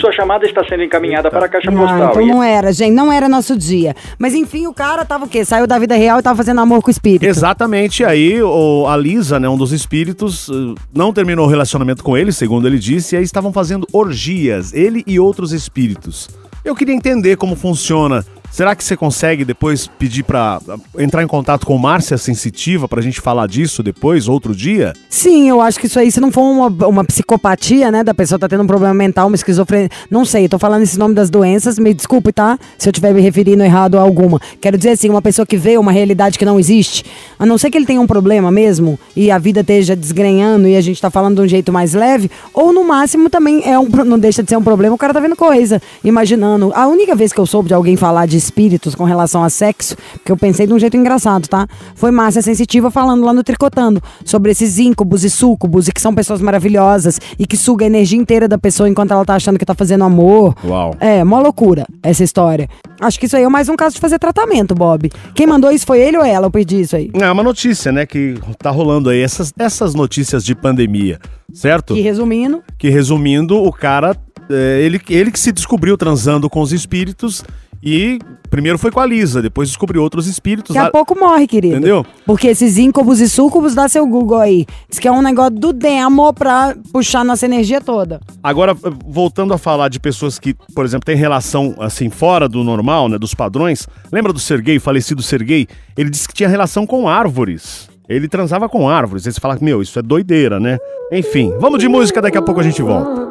Sua 0.00 0.12
chamada 0.12 0.44
está 0.44 0.64
sendo 0.68 0.82
encaminhada 0.82 1.30
para 1.30 1.46
a 1.46 1.48
caixa 1.48 1.70
Ah, 1.70 1.72
postal 1.72 2.10
então 2.10 2.26
não 2.26 2.42
era, 2.42 2.72
gente. 2.72 2.92
Não 2.92 3.12
era 3.12 3.28
nosso 3.28 3.56
dia. 3.56 3.94
Mas 4.18 4.34
enfim, 4.34 4.66
o 4.66 4.74
cara 4.74 5.04
tava 5.04 5.24
o 5.24 5.28
quê? 5.28 5.44
Saiu 5.44 5.66
da 5.66 5.78
vida 5.78 5.94
real 5.94 6.18
e 6.18 6.22
tava 6.22 6.36
fazendo 6.36 6.60
amor 6.60 6.82
com 6.82 6.88
o 6.88 6.90
espírito. 6.90 7.24
Exatamente, 7.24 8.04
aí 8.04 8.42
o, 8.42 8.86
a 8.86 8.96
Lisa, 8.96 9.38
né, 9.38 9.48
um 9.48 9.56
dos 9.56 9.72
espíritos, 9.72 10.48
eh, 10.48 10.74
não 10.94 11.12
terminou 11.12 11.46
o 11.46 11.48
relacionamento 11.48 12.02
com 12.02 12.16
ele, 12.16 12.32
segundo 12.32 12.66
ele 12.66 12.78
disse, 12.78 13.14
e 13.14 13.18
aí 13.18 13.24
estavam 13.24 13.52
fazendo 13.52 13.86
orgias, 13.92 14.72
ele 14.72 15.02
e 15.06 15.18
outros 15.20 15.52
espíritos. 15.52 16.28
Eu 16.64 16.74
queria 16.74 16.94
entender 16.94 17.36
como 17.36 17.56
funciona. 17.56 18.24
Será 18.50 18.74
que 18.74 18.82
você 18.82 18.96
consegue 18.96 19.44
depois 19.44 19.86
pedir 19.86 20.24
pra 20.24 20.60
ah, 20.68 20.76
entrar 20.98 21.22
em 21.22 21.26
contato 21.26 21.66
com 21.66 21.76
Márcia 21.78 22.18
Sensitiva 22.18 22.88
pra 22.88 23.00
gente 23.00 23.20
falar 23.20 23.46
disso 23.46 23.82
depois, 23.82 24.26
outro 24.26 24.54
dia? 24.54 24.94
Sim, 25.08 25.48
eu 25.48 25.60
acho 25.60 25.78
que 25.78 25.86
isso 25.86 25.98
aí, 25.98 26.10
se 26.10 26.20
não 26.20 26.32
for 26.32 26.42
uma, 26.42 26.86
uma 26.88 27.04
psicopatia, 27.04 27.90
né, 27.92 28.02
da 28.02 28.14
pessoa 28.14 28.38
tá 28.38 28.48
tendo 28.48 28.64
um 28.64 28.66
problema 28.66 28.94
mental, 28.94 29.28
uma 29.28 29.36
esquizofrenia, 29.36 29.88
não 30.10 30.24
sei, 30.24 30.46
eu 30.46 30.48
tô 30.48 30.58
falando 30.58 30.82
esse 30.82 30.98
nome 30.98 31.14
das 31.14 31.30
doenças, 31.30 31.78
me 31.78 31.94
desculpe, 31.94 32.32
tá? 32.32 32.58
Se 32.76 32.88
eu 32.88 32.90
estiver 32.90 33.12
me 33.12 33.20
referindo 33.20 33.62
errado 33.62 33.96
a 33.96 34.00
alguma. 34.00 34.40
Quero 34.60 34.76
dizer 34.76 34.90
assim, 34.90 35.08
uma 35.08 35.22
pessoa 35.22 35.46
que 35.46 35.56
vê 35.56 35.78
uma 35.78 35.92
realidade 35.92 36.38
que 36.38 36.44
não 36.44 36.58
existe, 36.58 37.04
a 37.38 37.46
não 37.46 37.58
ser 37.58 37.70
que 37.70 37.78
ele 37.78 37.86
tenha 37.86 38.00
um 38.00 38.06
problema 38.06 38.50
mesmo 38.50 38.98
e 39.14 39.30
a 39.30 39.38
vida 39.38 39.60
esteja 39.60 39.94
desgrenhando 39.94 40.66
e 40.66 40.74
a 40.74 40.80
gente 40.80 41.00
tá 41.00 41.10
falando 41.10 41.36
de 41.36 41.42
um 41.42 41.48
jeito 41.48 41.72
mais 41.72 41.94
leve, 41.94 42.30
ou 42.52 42.72
no 42.72 42.82
máximo 42.82 43.30
também 43.30 43.62
é 43.64 43.78
um, 43.78 43.88
não 44.04 44.18
deixa 44.18 44.42
de 44.42 44.48
ser 44.48 44.56
um 44.56 44.64
problema, 44.64 44.94
o 44.94 44.98
cara 44.98 45.12
tá 45.14 45.20
vendo 45.20 45.36
coisa, 45.36 45.80
imaginando. 46.02 46.72
A 46.74 46.86
única 46.88 47.14
vez 47.14 47.32
que 47.32 47.38
eu 47.38 47.46
soube 47.46 47.68
de 47.68 47.74
alguém 47.74 47.94
falar 47.94 48.26
de 48.26 48.37
espíritos 48.38 48.94
com 48.94 49.04
relação 49.04 49.44
a 49.44 49.50
sexo, 49.50 49.96
que 50.24 50.32
eu 50.32 50.36
pensei 50.36 50.66
de 50.66 50.72
um 50.72 50.78
jeito 50.78 50.96
engraçado, 50.96 51.46
tá? 51.48 51.66
Foi 51.94 52.10
Márcia 52.10 52.40
Sensitiva 52.40 52.90
falando 52.90 53.24
lá 53.24 53.32
no 53.32 53.42
Tricotando 53.42 54.02
sobre 54.24 54.50
esses 54.52 54.78
íncubos 54.78 55.24
e 55.24 55.30
súcubos 55.30 55.88
e 55.88 55.92
que 55.92 56.00
são 56.00 56.14
pessoas 56.14 56.40
maravilhosas 56.40 57.20
e 57.38 57.46
que 57.46 57.56
suga 57.56 57.84
a 57.84 57.86
energia 57.86 58.18
inteira 58.18 58.48
da 58.48 58.56
pessoa 58.56 58.88
enquanto 58.88 59.12
ela 59.12 59.24
tá 59.24 59.34
achando 59.34 59.58
que 59.58 59.66
tá 59.66 59.74
fazendo 59.74 60.04
amor. 60.04 60.54
Uau. 60.64 60.94
É, 61.00 61.22
mó 61.24 61.40
loucura 61.40 61.86
essa 62.02 62.24
história. 62.24 62.68
Acho 63.00 63.18
que 63.20 63.26
isso 63.26 63.36
aí 63.36 63.42
é 63.42 63.48
mais 63.48 63.68
um 63.68 63.76
caso 63.76 63.94
de 63.94 64.00
fazer 64.00 64.18
tratamento, 64.18 64.74
Bob. 64.74 65.10
Quem 65.34 65.46
mandou 65.46 65.70
isso 65.70 65.86
foi 65.86 66.00
ele 66.00 66.16
ou 66.16 66.24
ela? 66.24 66.46
Eu 66.46 66.50
perdi 66.50 66.80
isso 66.80 66.96
aí. 66.96 67.10
É 67.14 67.30
uma 67.30 67.42
notícia, 67.42 67.92
né, 67.92 68.06
que 68.06 68.34
tá 68.58 68.70
rolando 68.70 69.10
aí, 69.10 69.20
essas, 69.20 69.52
essas 69.58 69.94
notícias 69.94 70.44
de 70.44 70.54
pandemia, 70.54 71.18
certo? 71.52 71.94
Que 71.94 72.00
resumindo, 72.00 72.62
que 72.76 72.88
resumindo, 72.88 73.56
o 73.62 73.72
cara, 73.72 74.16
é, 74.50 74.80
ele, 74.82 75.00
ele 75.08 75.30
que 75.30 75.38
se 75.38 75.52
descobriu 75.52 75.96
transando 75.96 76.48
com 76.48 76.60
os 76.60 76.72
espíritos 76.72 77.44
e 77.82 78.18
primeiro 78.50 78.78
foi 78.78 78.90
com 78.90 78.98
a 79.00 79.06
Lisa, 79.06 79.42
depois 79.42 79.68
descobriu 79.68 80.02
outros 80.02 80.26
espíritos. 80.26 80.74
daqui 80.74 80.78
a 80.78 80.84
lá- 80.84 80.90
pouco 80.90 81.18
morre, 81.18 81.46
querido. 81.46 81.76
Entendeu? 81.76 82.04
Porque 82.26 82.48
esses 82.48 82.78
íncubos 82.78 83.20
e 83.20 83.28
súcubos, 83.28 83.74
dá 83.74 83.88
seu 83.88 84.06
Google 84.06 84.38
aí. 84.38 84.66
Diz 84.88 84.98
que 84.98 85.06
é 85.06 85.12
um 85.12 85.20
negócio 85.22 85.52
do 85.52 85.72
demo 85.72 86.32
pra 86.32 86.74
puxar 86.92 87.24
nossa 87.24 87.44
energia 87.46 87.80
toda. 87.80 88.20
Agora, 88.42 88.74
voltando 89.06 89.52
a 89.54 89.58
falar 89.58 89.88
de 89.88 90.00
pessoas 90.00 90.38
que, 90.38 90.54
por 90.74 90.84
exemplo, 90.84 91.04
têm 91.04 91.16
relação 91.16 91.74
assim 91.78 92.08
fora 92.10 92.48
do 92.48 92.64
normal, 92.64 93.08
né, 93.08 93.18
dos 93.18 93.34
padrões. 93.34 93.86
Lembra 94.10 94.32
do 94.32 94.38
Sergei, 94.38 94.78
falecido 94.78 95.22
Sergei? 95.22 95.66
Ele 95.96 96.10
disse 96.10 96.26
que 96.26 96.34
tinha 96.34 96.48
relação 96.48 96.86
com 96.86 97.08
árvores. 97.08 97.88
Ele 98.08 98.26
transava 98.26 98.68
com 98.70 98.88
árvores. 98.88 99.26
Aí 99.26 99.32
você 99.32 99.38
fala, 99.40 99.58
meu, 99.60 99.82
isso 99.82 99.98
é 99.98 100.02
doideira, 100.02 100.58
né? 100.58 100.78
Enfim, 101.12 101.52
vamos 101.60 101.78
de 101.78 101.88
música, 101.88 102.22
daqui 102.22 102.38
a 102.38 102.42
pouco 102.42 102.60
a 102.60 102.64
gente 102.64 102.80
volta. 102.80 103.28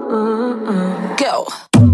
Go. 1.17 1.86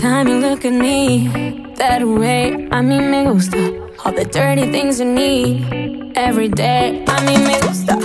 Time 0.00 0.28
you 0.28 0.38
look 0.38 0.64
at 0.64 0.72
me 0.72 1.28
that 1.76 2.02
way. 2.02 2.54
A 2.70 2.80
mí 2.80 2.98
me 3.00 3.24
gusta 3.30 3.58
all 4.02 4.12
the 4.12 4.24
dirty 4.24 4.72
things 4.72 4.98
you 4.98 5.04
need 5.04 6.16
every 6.16 6.48
day. 6.48 7.04
A 7.06 7.20
mí 7.20 7.36
me 7.36 7.60
gusta 7.60 7.98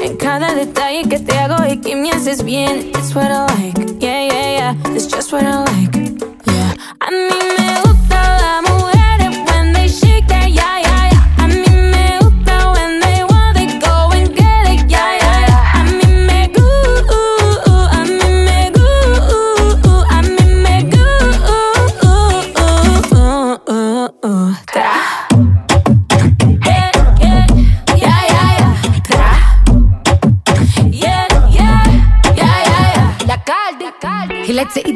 en 0.00 0.16
cada 0.16 0.54
detalle 0.54 1.08
que 1.08 1.18
te 1.18 1.36
hago 1.36 1.64
y 1.66 1.76
que 1.80 1.96
me 1.96 2.10
haces 2.12 2.44
bien. 2.44 2.90
It's 2.94 3.16
what 3.16 3.32
I 3.32 3.46
like, 3.46 3.78
yeah, 4.00 4.28
yeah, 4.28 4.50
yeah. 4.58 4.94
It's 4.94 5.08
just 5.08 5.32
what 5.32 5.44
I 5.44 5.64
like, 5.64 5.96
yeah. 6.46 6.74
A 7.00 7.10
mí 7.10 7.38
me 7.58 7.68
gusta 7.82 8.20
las 8.42 8.62
mujeres 8.70 9.36
when 9.50 9.72
they 9.72 9.88
shake 9.88 10.28
that, 10.28 10.48
yeah, 10.52 10.78
yeah, 10.84 10.89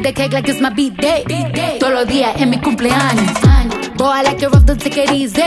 the 0.05 0.13
cake 0.13 0.33
like 0.33 0.47
it's 0.47 0.61
my 0.61 0.69
B-day. 0.69 1.23
Todos 1.79 1.93
los 1.93 2.07
días 2.07 2.39
en 2.39 2.51
mi 2.51 2.59
cumpleaños. 2.59 3.25
Boy, 3.97 4.19
I 4.19 4.23
like 4.23 4.43
it 4.43 4.51
rough, 4.51 4.63
don't 4.65 4.79
take 4.79 4.97
it 5.03 5.11
easy. 5.11 5.41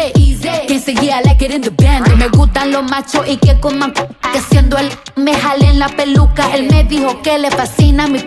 Quien 0.67 0.81
seguía, 0.81 1.19
I 1.21 1.23
like 1.23 1.45
it 1.45 1.55
in 1.55 1.61
the 1.61 1.71
band. 1.71 2.09
Me 2.19 2.29
gustan 2.29 2.73
los 2.73 2.83
machos 2.91 3.29
y 3.29 3.37
que 3.37 3.61
coman 3.61 3.93
que 3.93 4.41
siendo 4.51 4.77
él 4.79 4.89
me 5.15 5.33
jalen 5.35 5.79
la 5.79 5.89
peluca. 5.89 6.53
Él 6.57 6.69
me 6.71 6.83
dijo 6.83 7.23
que 7.23 7.39
le 7.39 7.51
fascina 7.53 8.09
mi 8.09 8.19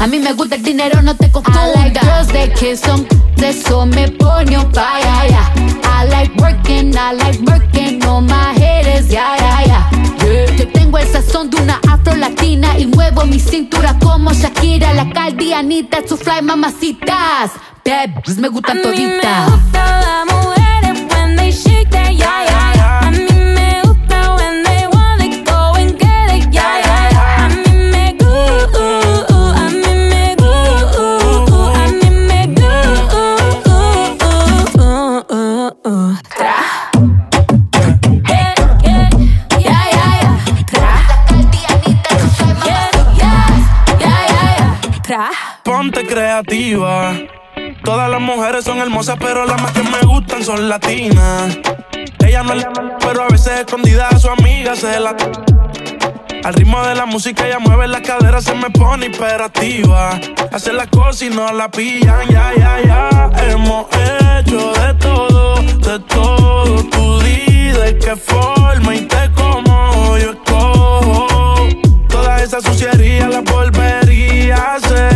a 0.00 0.08
mí 0.08 0.18
me 0.18 0.32
gusta 0.32 0.56
el 0.56 0.62
dinero, 0.64 1.00
no 1.02 1.14
te 1.16 1.30
confundas. 1.30 1.68
I 1.68 1.78
like 1.78 2.00
girls 2.00 2.26
that 2.32 2.52
kiss 2.58 2.80
c- 2.80 3.46
eso 3.46 3.86
me 3.86 4.08
pone 4.08 4.56
on 4.56 4.72
fire, 4.74 5.28
yeah. 5.28 5.52
I 5.84 6.04
like 6.08 6.34
working, 6.36 6.92
I 6.96 7.12
like 7.12 7.40
working 7.42 8.04
on 8.04 8.26
my 8.26 8.54
haters, 8.58 9.08
yeah, 9.08 9.36
yeah, 9.38 9.66
yeah. 9.66 9.90
Yeah. 10.24 10.83
Tengo 10.94 11.06
el 11.06 11.12
sazón 11.12 11.50
de 11.50 11.60
una 11.60 11.80
afro 11.90 12.14
latina 12.14 12.78
y 12.78 12.86
muevo 12.86 13.24
mi 13.26 13.40
cintura 13.40 13.98
como 13.98 14.32
Shakira, 14.32 14.94
la 14.94 15.10
caldianita, 15.10 16.06
su 16.06 16.16
fly 16.16 16.40
mamacitas. 16.40 17.50
Bad 17.84 18.10
bitches 18.14 18.38
me 18.38 18.46
gustan 18.46 18.78
A 18.78 18.80
mí 18.80 18.86
me 18.86 18.92
toditas. 18.94 19.50
gusta 19.50 20.00
las 20.00 20.26
mujeres 20.32 21.02
when 21.10 21.34
they 21.34 21.50
shake 21.50 21.90
that, 21.90 22.12
Ponte 45.64 46.06
creativa. 46.06 47.14
Todas 47.82 48.10
las 48.10 48.20
mujeres 48.20 48.64
son 48.64 48.78
hermosas, 48.78 49.16
pero 49.18 49.46
las 49.46 49.60
más 49.62 49.72
que 49.72 49.82
me 49.82 50.00
gustan 50.02 50.44
son 50.44 50.68
latinas. 50.68 51.58
Ella 52.18 52.42
no 52.42 52.52
es 52.52 52.66
pero 53.00 53.22
a 53.22 53.28
veces 53.28 53.60
escondida 53.60 54.08
a 54.08 54.18
su 54.18 54.28
amiga 54.28 54.76
se 54.76 55.00
la. 55.00 55.16
Al 56.44 56.52
ritmo 56.52 56.82
de 56.82 56.94
la 56.94 57.06
música 57.06 57.46
ella 57.46 57.58
mueve 57.60 57.88
la 57.88 58.02
cadera, 58.02 58.42
se 58.42 58.54
me 58.54 58.68
pone 58.68 59.06
hiperactiva. 59.06 60.20
Hace 60.52 60.74
las 60.74 60.88
cosas 60.88 61.22
y 61.22 61.30
no 61.30 61.50
la 61.50 61.70
pillan, 61.70 62.28
ya, 62.28 62.52
ya, 62.58 62.80
ya. 62.84 63.30
Hemos 63.48 63.86
hecho 63.86 64.72
de 64.72 64.94
todo, 64.94 65.62
de 65.62 65.98
todo. 66.00 66.84
Tú 66.90 67.20
di 67.20 67.68
de 67.68 67.98
qué 67.98 68.14
forma 68.16 68.94
y 68.94 69.00
te 69.06 69.30
como 69.34 70.18
yo 70.18 70.32
escojo. 70.32 71.56
Toda 72.10 72.42
esa 72.42 72.60
suciería 72.60 73.28
la 73.28 73.40
volvería 73.40 74.56
a 74.56 74.74
hacer. 74.74 75.13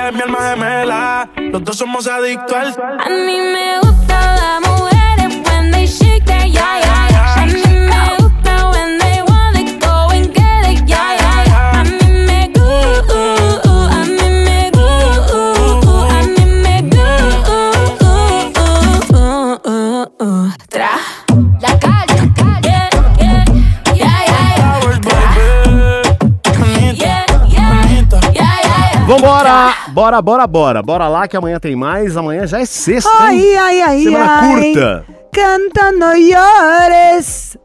Ella 0.00 0.08
es 0.08 0.14
mi 0.14 0.22
alma 0.22 0.38
gemela, 0.50 1.28
los 1.36 1.62
dos 1.62 1.76
somos 1.76 2.06
adictos 2.06 2.56
al. 2.56 2.68
A 3.00 3.08
mí 3.10 3.38
me 3.38 3.80
gusta 3.82 4.34
las 4.34 4.60
mujeres 4.66 5.36
when 5.44 5.70
they 5.70 5.86
shake 5.86 6.24
that 6.24 6.46
yeah, 6.48 6.80
yeah, 6.80 7.08
yeah. 7.10 7.42
A 7.42 7.46
mí 7.46 7.62
me 7.62 8.16
gusta 8.18 8.70
when 8.70 8.98
they 8.98 9.20
wanna 9.28 9.62
go 9.78 10.08
and 10.10 10.32
get 10.32 10.64
it, 10.70 10.88
yeah, 10.88 11.16
yeah, 11.18 11.44
yeah. 11.44 11.80
A 11.80 11.84
mí 11.84 11.98
me 12.26 12.48
gusta, 12.48 13.20
a 13.92 14.04
mí 14.06 14.28
me 14.46 14.70
gusta, 14.70 16.16
a 16.16 16.22
mí 16.22 16.44
me 16.62 16.76
gusta. 16.88 17.12
Tra. 20.70 20.92
La 21.60 21.78
calle. 21.78 22.18
Yeah, 29.12 29.39
Bora, 29.92 30.20
bora, 30.22 30.46
bora. 30.46 30.82
Bora 30.82 31.08
lá 31.08 31.26
que 31.28 31.36
amanhã 31.36 31.58
tem 31.58 31.74
mais. 31.76 32.16
Amanhã 32.16 32.46
já 32.46 32.60
é 32.60 32.64
sexta, 32.64 33.10
Ai, 33.20 33.54
ai, 33.56 33.80
ai, 33.82 34.02
Semana 34.02 34.40
ai. 34.40 34.54
curta. 34.72 35.04
Canta, 35.32 35.92
no 35.92 36.12
llores. 36.16 37.56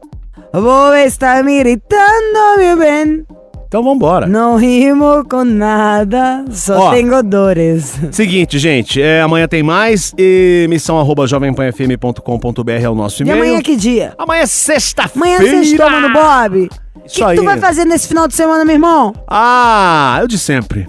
Vos 0.52 0.94
está 1.04 1.42
me 1.42 1.58
gritando, 1.58 2.58
meu 2.58 2.76
bem. 2.78 3.24
Então 3.68 3.82
vambora. 3.82 4.26
Não 4.28 4.56
rimo 4.56 5.24
com 5.28 5.42
nada, 5.44 6.44
só 6.50 6.78
Ó. 6.78 6.90
tenho 6.92 7.20
dores. 7.22 7.98
Seguinte, 8.12 8.58
gente, 8.60 9.02
é, 9.02 9.20
amanhã 9.20 9.48
tem 9.48 9.62
mais. 9.62 10.14
Emissão 10.16 10.98
arroba 11.00 11.26
jovempanfm.com.br 11.26 12.70
é 12.70 12.88
o 12.88 12.94
nosso 12.94 13.22
E 13.22 13.26
e-mail. 13.26 13.42
amanhã 13.42 13.60
que 13.60 13.74
dia? 13.76 14.14
Amanhã 14.16 14.42
é 14.42 14.46
sexta-feira. 14.46 15.36
Amanhã 15.38 15.58
é 15.60 15.64
sexta, 15.64 15.90
mano 15.90 16.12
Bob. 16.12 16.68
O 17.06 17.08
que, 17.08 17.12
Isso 17.12 17.26
que 17.28 17.34
tu 17.36 17.40
aí. 17.40 17.44
vai 17.46 17.58
fazer 17.58 17.84
nesse 17.84 18.08
final 18.08 18.26
de 18.26 18.34
semana, 18.34 18.64
meu 18.64 18.74
irmão? 18.74 19.14
Ah, 19.28 20.18
eu 20.20 20.26
de 20.26 20.38
sempre. 20.38 20.88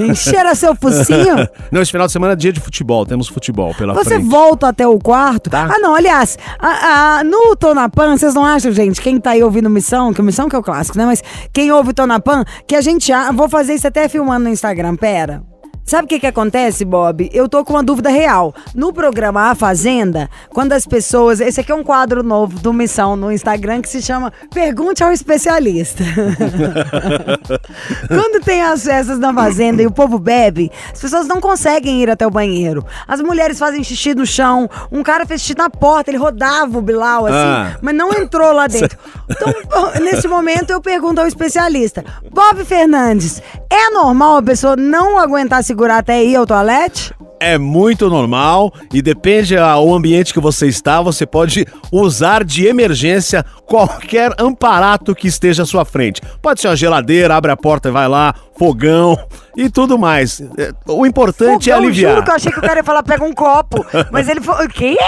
Encher 0.00 0.46
seu 0.56 0.74
focinho? 0.74 1.36
Não, 1.70 1.82
esse 1.82 1.90
final 1.92 2.06
de 2.06 2.12
semana 2.12 2.32
é 2.32 2.36
dia 2.36 2.52
de 2.52 2.60
futebol. 2.60 3.04
Temos 3.04 3.28
futebol 3.28 3.74
pela 3.74 3.92
Você 3.94 4.14
frente. 4.14 4.28
volta 4.28 4.68
até 4.68 4.86
o 4.86 4.98
quarto? 4.98 5.50
Tá. 5.50 5.68
Ah, 5.70 5.78
não, 5.78 5.94
aliás, 5.94 6.38
a- 6.58 7.18
a- 7.18 7.24
no 7.24 7.54
Tonapan, 7.56 8.16
vocês 8.16 8.34
não 8.34 8.44
acham, 8.44 8.72
gente, 8.72 9.00
quem 9.00 9.20
tá 9.20 9.30
aí 9.30 9.42
ouvindo 9.42 9.68
Missão, 9.70 10.12
que 10.12 10.20
Missão 10.22 10.48
que 10.48 10.56
é 10.56 10.58
o 10.58 10.62
clássico, 10.62 10.96
né? 10.98 11.04
Mas 11.06 11.22
quem 11.52 11.70
ouve 11.70 11.90
o 11.90 11.94
Tonapan, 11.94 12.44
que 12.66 12.74
a 12.74 12.80
gente. 12.80 13.12
a- 13.12 13.30
Vou 13.32 13.48
fazer 13.48 13.74
isso 13.74 13.86
até 13.86 14.08
filmando 14.08 14.44
no 14.44 14.50
Instagram, 14.50 14.96
pera. 14.96 15.42
Sabe 15.90 16.04
o 16.04 16.06
que 16.06 16.20
que 16.20 16.26
acontece, 16.28 16.84
Bob? 16.84 17.28
Eu 17.32 17.48
tô 17.48 17.64
com 17.64 17.72
uma 17.72 17.82
dúvida 17.82 18.10
real. 18.10 18.54
No 18.76 18.92
programa 18.92 19.50
A 19.50 19.56
Fazenda, 19.56 20.30
quando 20.50 20.72
as 20.72 20.86
pessoas. 20.86 21.40
Esse 21.40 21.58
aqui 21.62 21.72
é 21.72 21.74
um 21.74 21.82
quadro 21.82 22.22
novo 22.22 22.60
do 22.60 22.72
Missão 22.72 23.16
no 23.16 23.32
Instagram 23.32 23.82
que 23.82 23.88
se 23.88 24.00
chama 24.00 24.32
Pergunte 24.54 25.02
ao 25.02 25.10
Especialista. 25.10 26.04
Quando 28.06 28.40
tem 28.44 28.62
as 28.62 28.84
festas 28.84 29.18
na 29.18 29.34
fazenda 29.34 29.82
e 29.82 29.86
o 29.86 29.90
povo 29.90 30.16
bebe, 30.16 30.70
as 30.92 31.00
pessoas 31.00 31.26
não 31.26 31.40
conseguem 31.40 32.00
ir 32.00 32.08
até 32.08 32.24
o 32.24 32.30
banheiro. 32.30 32.86
As 33.08 33.20
mulheres 33.20 33.58
fazem 33.58 33.82
xixi 33.82 34.14
no 34.14 34.24
chão. 34.24 34.70
Um 34.92 35.02
cara 35.02 35.26
fez 35.26 35.40
xixi 35.40 35.58
na 35.58 35.68
porta, 35.68 36.08
ele 36.12 36.18
rodava 36.18 36.78
o 36.78 36.82
Bilal 36.82 37.26
assim, 37.26 37.34
Ah. 37.36 37.76
mas 37.82 37.96
não 37.96 38.12
entrou 38.12 38.52
lá 38.52 38.66
dentro. 38.68 38.96
Então, 39.28 39.52
nesse 40.00 40.28
momento, 40.28 40.70
eu 40.70 40.80
pergunto 40.80 41.20
ao 41.20 41.26
especialista: 41.26 42.04
Bob 42.30 42.64
Fernandes, 42.64 43.42
é 43.68 43.90
normal 43.90 44.36
a 44.36 44.42
pessoa 44.42 44.76
não 44.76 45.18
aguentar 45.18 45.64
segurar 45.64 45.79
até 45.88 46.24
ir 46.24 46.34
ao 46.36 46.44
toalete? 46.46 47.14
É 47.42 47.56
muito 47.56 48.10
normal 48.10 48.70
e 48.92 49.00
depende 49.00 49.56
ao 49.56 49.94
ambiente 49.94 50.34
que 50.34 50.40
você 50.40 50.66
está, 50.66 51.00
você 51.00 51.24
pode 51.24 51.64
usar 51.90 52.44
de 52.44 52.66
emergência 52.66 53.42
qualquer 53.64 54.34
amparato 54.38 55.14
que 55.14 55.26
esteja 55.26 55.62
à 55.62 55.66
sua 55.66 55.86
frente. 55.86 56.20
Pode 56.42 56.60
ser 56.60 56.68
uma 56.68 56.76
geladeira, 56.76 57.34
abre 57.34 57.50
a 57.50 57.56
porta 57.56 57.88
e 57.88 57.92
vai 57.92 58.06
lá, 58.08 58.34
fogão 58.58 59.16
e 59.56 59.70
tudo 59.70 59.98
mais. 59.98 60.42
É, 60.58 60.70
O 60.86 61.06
importante 61.06 61.70
é 61.70 61.74
Fogão, 61.74 61.88
aliviar. 61.88 62.12
juro 62.12 62.24
que 62.24 62.30
eu 62.30 62.34
achei 62.34 62.52
que 62.52 62.58
o 62.58 62.62
cara 62.62 62.80
ia 62.80 62.84
falar: 62.84 63.02
pega 63.02 63.24
um 63.24 63.32
copo. 63.32 63.86
Mas 64.12 64.28
ele 64.28 64.42
falou: 64.42 64.66
o 64.66 64.68
quê? 64.68 64.98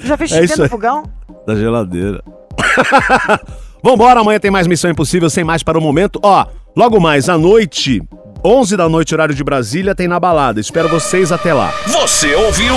Já 0.00 0.18
fez 0.18 0.32
É 0.32 0.42
xixi 0.42 0.60
no 0.60 0.68
fogão? 0.68 1.04
Da 1.46 1.54
geladeira. 1.54 2.22
Vambora, 3.82 4.20
amanhã 4.20 4.38
tem 4.38 4.50
mais 4.50 4.66
Missão 4.66 4.90
Impossível, 4.90 5.30
sem 5.30 5.44
mais 5.44 5.62
para 5.62 5.78
o 5.78 5.80
momento. 5.80 6.20
Ó, 6.22 6.44
logo 6.76 7.00
mais 7.00 7.28
à 7.30 7.38
noite, 7.38 8.02
11 8.44 8.76
da 8.76 8.88
noite, 8.88 9.14
horário 9.14 9.34
de 9.34 9.44
Brasília, 9.44 9.94
tem 9.94 10.08
na 10.08 10.18
balada. 10.18 10.60
Espero 10.60 10.88
vocês 10.88 11.30
até 11.30 11.52
lá. 11.52 11.72
Você 11.86 12.34
ouviu? 12.34 12.74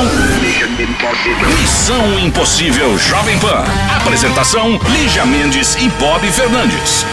Missão 1.62 2.20
Impossível 2.20 2.98
Jovem 2.98 3.40
Pan. 3.40 3.64
Apresentação: 3.96 4.80
Lígia 4.92 5.26
Mendes 5.26 5.76
e 5.76 5.88
Bob 6.00 6.26
Fernandes. 6.32 7.06